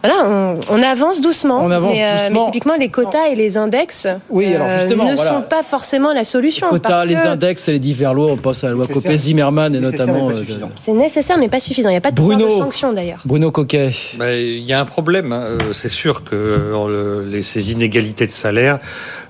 [0.07, 1.59] Voilà, on, on avance doucement.
[1.63, 2.45] On avance mais, euh, doucement.
[2.45, 5.31] mais typiquement, les quotas et les index Oui, alors euh, justement, ne voilà.
[5.31, 6.67] sont pas forcément la solution.
[6.67, 8.87] Quota, parce les que index et les divers lois, on pense à la loi.
[8.87, 10.69] Copé-Zimmermann et notamment euh, suffisant.
[10.79, 11.89] C'est nécessaire, mais pas suffisant.
[11.89, 12.45] Il n'y a pas de Bruno.
[12.45, 13.19] pouvoir de sanction d'ailleurs.
[13.25, 13.91] Bruno Coquet.
[14.19, 15.31] Il y a un problème.
[15.33, 15.57] hein.
[15.73, 18.79] C'est sûr que le- les- ces inégalités de salaire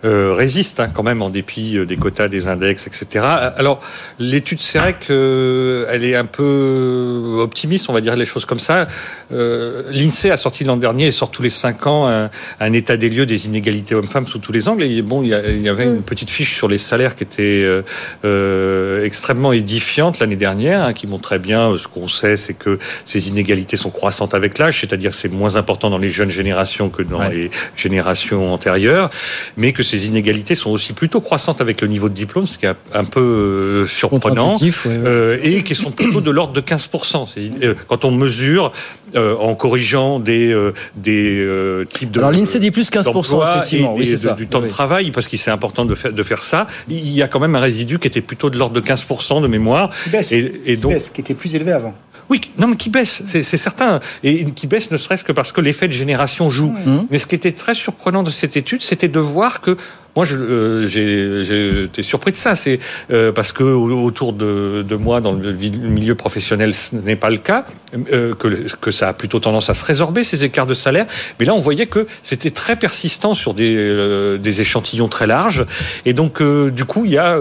[0.04, 3.26] euh, résistent hein, quand même en dépit euh, des quotas, des index, etc.
[3.58, 3.82] Alors,
[4.20, 8.88] l'étude, c'est vrai qu'elle est un peu optimiste, on va dire les choses comme ça.
[9.32, 12.30] Euh, L'INSEE a sorti l'an dernier, elle sort tous les cinq ans un,
[12.60, 14.84] un état des lieux des inégalités hommes-femmes sous tous les angles.
[14.84, 17.82] Et bon, il y, avait une petite fiche sur les salaires qui était euh,
[18.26, 22.80] euh, extrêmement édifiante l'année dernière, hein, qui montrait bien euh, ce qu'on sait, c'est que
[23.06, 26.90] ces inégalités sont croissantes avec l'âge, c'est-à-dire que c'est moins important dans les jeunes générations
[26.90, 29.10] que dans les générations antérieures,
[29.58, 32.66] mais que ces inégalités sont aussi plutôt croissantes avec le niveau de diplôme, ce qui
[32.68, 34.20] est un peu euh, surprenant,
[34.54, 35.02] Contre-intuitif, ouais, ouais.
[35.06, 37.26] euh, et qui sont plutôt de l'ordre de 15%.
[37.28, 38.72] Ces- euh, Quand on mesure
[39.16, 43.56] euh, en corrigeant des, euh, des euh, types de Alors, l'INSEE dit plus 15%, d'emplois
[43.58, 43.94] effectivement.
[43.96, 44.34] et Oui, des- c'est ça.
[44.34, 44.66] du temps Oui.
[44.66, 46.68] de travail, parce que c'est important de faire, de faire ça.
[46.90, 49.48] Il y a quand même un résidu qui était plutôt de l'ordre de 15% de
[49.48, 49.92] mémoire.
[50.04, 50.32] Qui baisse.
[50.34, 51.94] Et, et donc, Qui baisse, qui était plus élevé avant.
[52.30, 54.00] Oui, non, mais qui baisse, c'est certain.
[54.24, 56.74] Et qui baisse ne serait-ce que parce que l'effet de génération joue.
[57.10, 59.78] Mais ce qui était très surprenant de cette étude, c'était de voir que.
[60.18, 62.56] Moi, euh, j'ai été surpris de ça.
[62.56, 62.80] C'est
[63.14, 67.30] euh, parce que au- autour de, de moi, dans le milieu professionnel, ce n'est pas
[67.30, 67.66] le cas.
[68.12, 68.34] euh,
[68.82, 71.06] que, ça a plutôt tendance à se résorber ces écarts de salaire.
[71.40, 75.66] Mais là, on voyait que c'était très persistant sur des, des échantillons très larges.
[76.06, 77.40] Et donc, du coup, il y a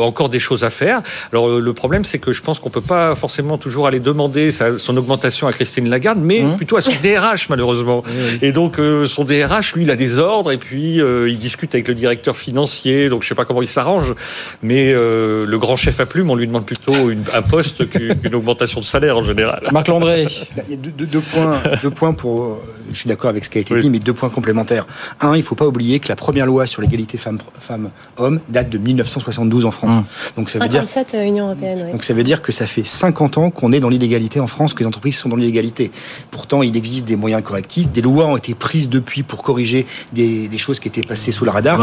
[0.00, 1.00] encore des choses à faire.
[1.32, 4.78] Alors, le problème, c'est que je pense qu'on peut pas forcément toujours aller demander sa-
[4.78, 8.04] son augmentation à Christine Lagarde, mais plutôt à son DRH, malheureusement.
[8.42, 11.94] Et donc, son DRH, lui, il a des ordres, et puis il discute avec le
[11.94, 13.08] directeur financier.
[13.08, 14.14] Donc, je sais pas comment il s'arrange,
[14.62, 18.34] mais euh, le grand chef à plume, on lui demande plutôt une- un poste qu'une
[18.34, 19.62] augmentation de salaire en général.
[19.72, 20.26] Marc Landré.
[20.68, 22.42] Il y a deux, deux- deux points, deux points pour.
[22.44, 22.54] euh,
[22.92, 24.84] Je suis d'accord avec ce qui a été dit, mais deux points complémentaires.
[25.20, 29.64] Un, il faut pas oublier que la première loi sur l'égalité femmes-hommes date de 1972
[29.64, 30.04] en France.
[30.36, 31.92] Donc ça veut dire 57 euh, Union européenne, oui.
[31.92, 34.74] donc ça veut dire que ça fait 50 ans qu'on est dans l'illégalité en France,
[34.74, 35.92] que les entreprises sont dans l'illégalité.
[36.32, 40.48] Pourtant, il existe des moyens correctifs, des lois ont été prises depuis pour corriger des,
[40.48, 41.78] des choses qui étaient passées sous le radar.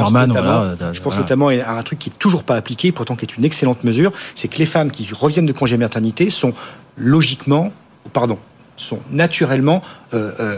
[0.00, 1.20] Je pense notamment- voilà, Je pense voilà.
[1.20, 4.12] notamment à un truc qui est toujours pas appliqué, pourtant qui est une excellente mesure,
[4.34, 6.52] c'est que les femmes qui reviennent de congé maternité sont
[6.96, 7.72] logiquement,
[8.12, 8.38] pardon,
[8.76, 9.82] sont naturellement
[10.14, 10.56] euh, euh,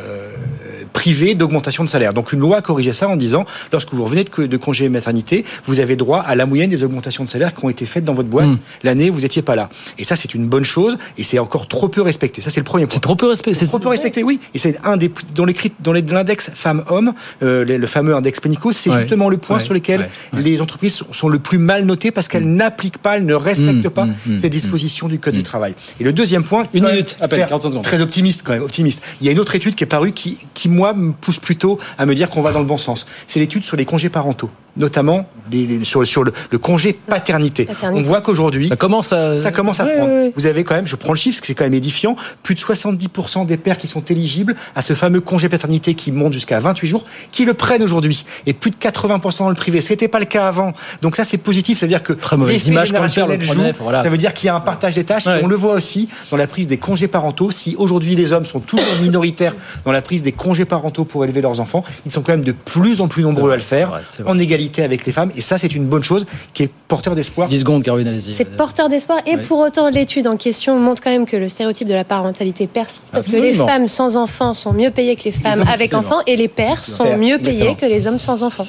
[0.93, 2.13] privées d'augmentation de salaire.
[2.15, 5.45] Donc une loi a corrigé ça en disant, lorsque vous revenez de, de congé maternité,
[5.65, 8.15] vous avez droit à la moyenne des augmentations de salaire qui ont été faites dans
[8.15, 8.49] votre boîte
[8.83, 9.69] l'année où vous n'étiez pas là.
[9.99, 12.41] Et ça, c'est une bonne chose, et c'est encore trop peu respecté.
[12.41, 13.01] Ça, c'est le premier point.
[13.01, 13.59] Trop peu respecté.
[13.59, 14.41] C'est trop peu respecté, oui.
[14.55, 18.73] Et c'est un des dans les dans l'index femmes-hommes, euh, le, le fameux index Pénico,
[18.73, 19.01] c'est Ouais.
[19.01, 19.63] justement le point Ouais.
[19.63, 20.41] sur lequel Ouais.
[20.43, 23.91] les entreprises sont- le plus mal notées parce qu'elles n'appliquent pas, elles ne respectent Mm,
[23.91, 25.75] pas ces dispositions du code du travail.
[26.01, 27.85] Et le deuxième point, Une minute, à peine, faire 45 secondes.
[27.85, 29.03] Très optimiste quand même, optimiste.
[29.21, 31.79] Il y a une autre étude qui est parue qui, qui moi me pousse plutôt
[31.99, 33.07] à me dire qu'on va dans le bon sens.
[33.27, 37.65] C'est l'étude sur les congés parentaux, notamment les- les- sur, sur le, le congé paternité.
[37.65, 38.05] Paternité.
[38.05, 39.35] On voit qu'aujourd'hui Ça commence à.
[39.37, 40.13] ça commence à Ouais, prendre.
[40.13, 40.33] ouais, ouais.
[40.37, 42.55] Vous avez quand même, je prends le chiffre, parce que c'est quand même édifiant, plus
[42.55, 46.61] de 70% des pères qui sont éligibles à ce fameux congé paternité qui monte jusqu'à
[46.61, 48.25] 28 jours, qui le prennent aujourd'hui.
[48.47, 49.81] Et plus de 80% dans le privé.
[49.81, 50.73] Ce n'était pas le cas avant.
[51.03, 51.79] Donc ça, c'est positif.
[51.79, 53.79] C'est-à-dire que Très mauvaise image quand le père le prenait, joue.
[53.81, 54.03] voilà.
[54.03, 55.27] Ça veut dire qu'il y a un partage des tâches.
[55.27, 55.41] Ouais.
[55.41, 57.51] Et on le voit aussi dans la prise des congés parentaux.
[57.51, 59.55] Si aujourd'hui les hommes sont toujours minoritaires
[59.85, 62.53] dans la prise des congés parentaux pour élever leurs enfants, ils sont quand même de
[62.53, 64.03] plus en plus nombreux vrai, à le faire, vrai.
[64.27, 65.31] en égalité avec les femmes.
[65.37, 67.49] Et ça, c'est une bonne chose qui est porteur d'espoir.
[67.49, 68.33] 10 secondes, Caroline, allez-y.
[68.35, 69.43] C'est porteur d'espoir et Ouais.
[69.43, 73.09] pour autant l'étude en question montre quand même que le stéréotype de la parentalité persiste
[73.13, 76.21] parce que les femmes sans enfants sont mieux payées que les femmes hommes, avec enfants
[76.27, 77.75] et les pères sont mieux payés exactement.
[77.75, 78.67] que les hommes sans enfants.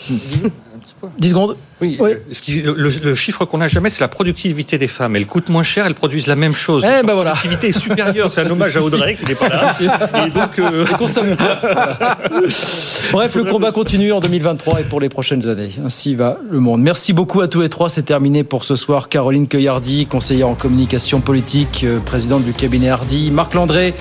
[1.18, 1.58] 10 secondes.
[1.82, 5.16] Oui, euh, ce qui- le, le chiffre qu'on n'a jamais, c'est la productivité des femmes.
[5.16, 6.86] Elles coûtent moins cher, elles produisent la même chose.
[6.86, 7.32] Eh ben voilà.
[7.32, 8.30] productivité est supérieure.
[8.30, 9.76] C'est un hommage à Audrey qui n'est pas là.
[10.28, 10.86] Et donc, euh,
[13.12, 15.72] Bref, le combat continue en 2023 et pour les prochaines années.
[15.86, 16.82] Ainsi va le monde.
[16.82, 17.90] Merci beaucoup à tous les trois.
[17.90, 19.10] C'est terminé pour ce soir.
[19.10, 23.32] Caroline Cueillardi, conseillère en communication politique, euh, présidente du cabinet Hardy.
[23.32, 23.94] Marc Landré,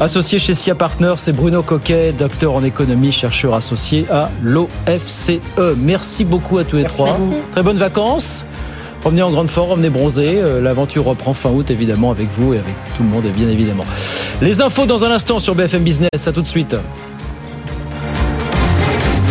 [0.00, 1.14] associé chez SIA Partners.
[1.26, 5.40] Et Bruno Coquet, docteur en économie, chercheur associé à l'OFCE.
[5.78, 7.18] Merci beaucoup à tous les Merci trois.
[7.52, 8.44] Très bonnes vacances.
[9.04, 10.38] Revenez en grande forme, revenez bronzer.
[10.38, 13.48] Euh, L'aventure reprend fin août, évidemment, avec vous et avec tout le monde, et bien
[13.48, 13.84] évidemment.
[14.40, 16.26] Les infos dans un instant sur BFM Business.
[16.26, 16.74] À tout de suite.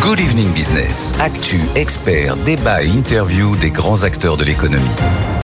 [0.02, 1.16] Good Evening Business.
[1.20, 4.84] Actu, experts, débat et interview des grands acteurs de l'économie.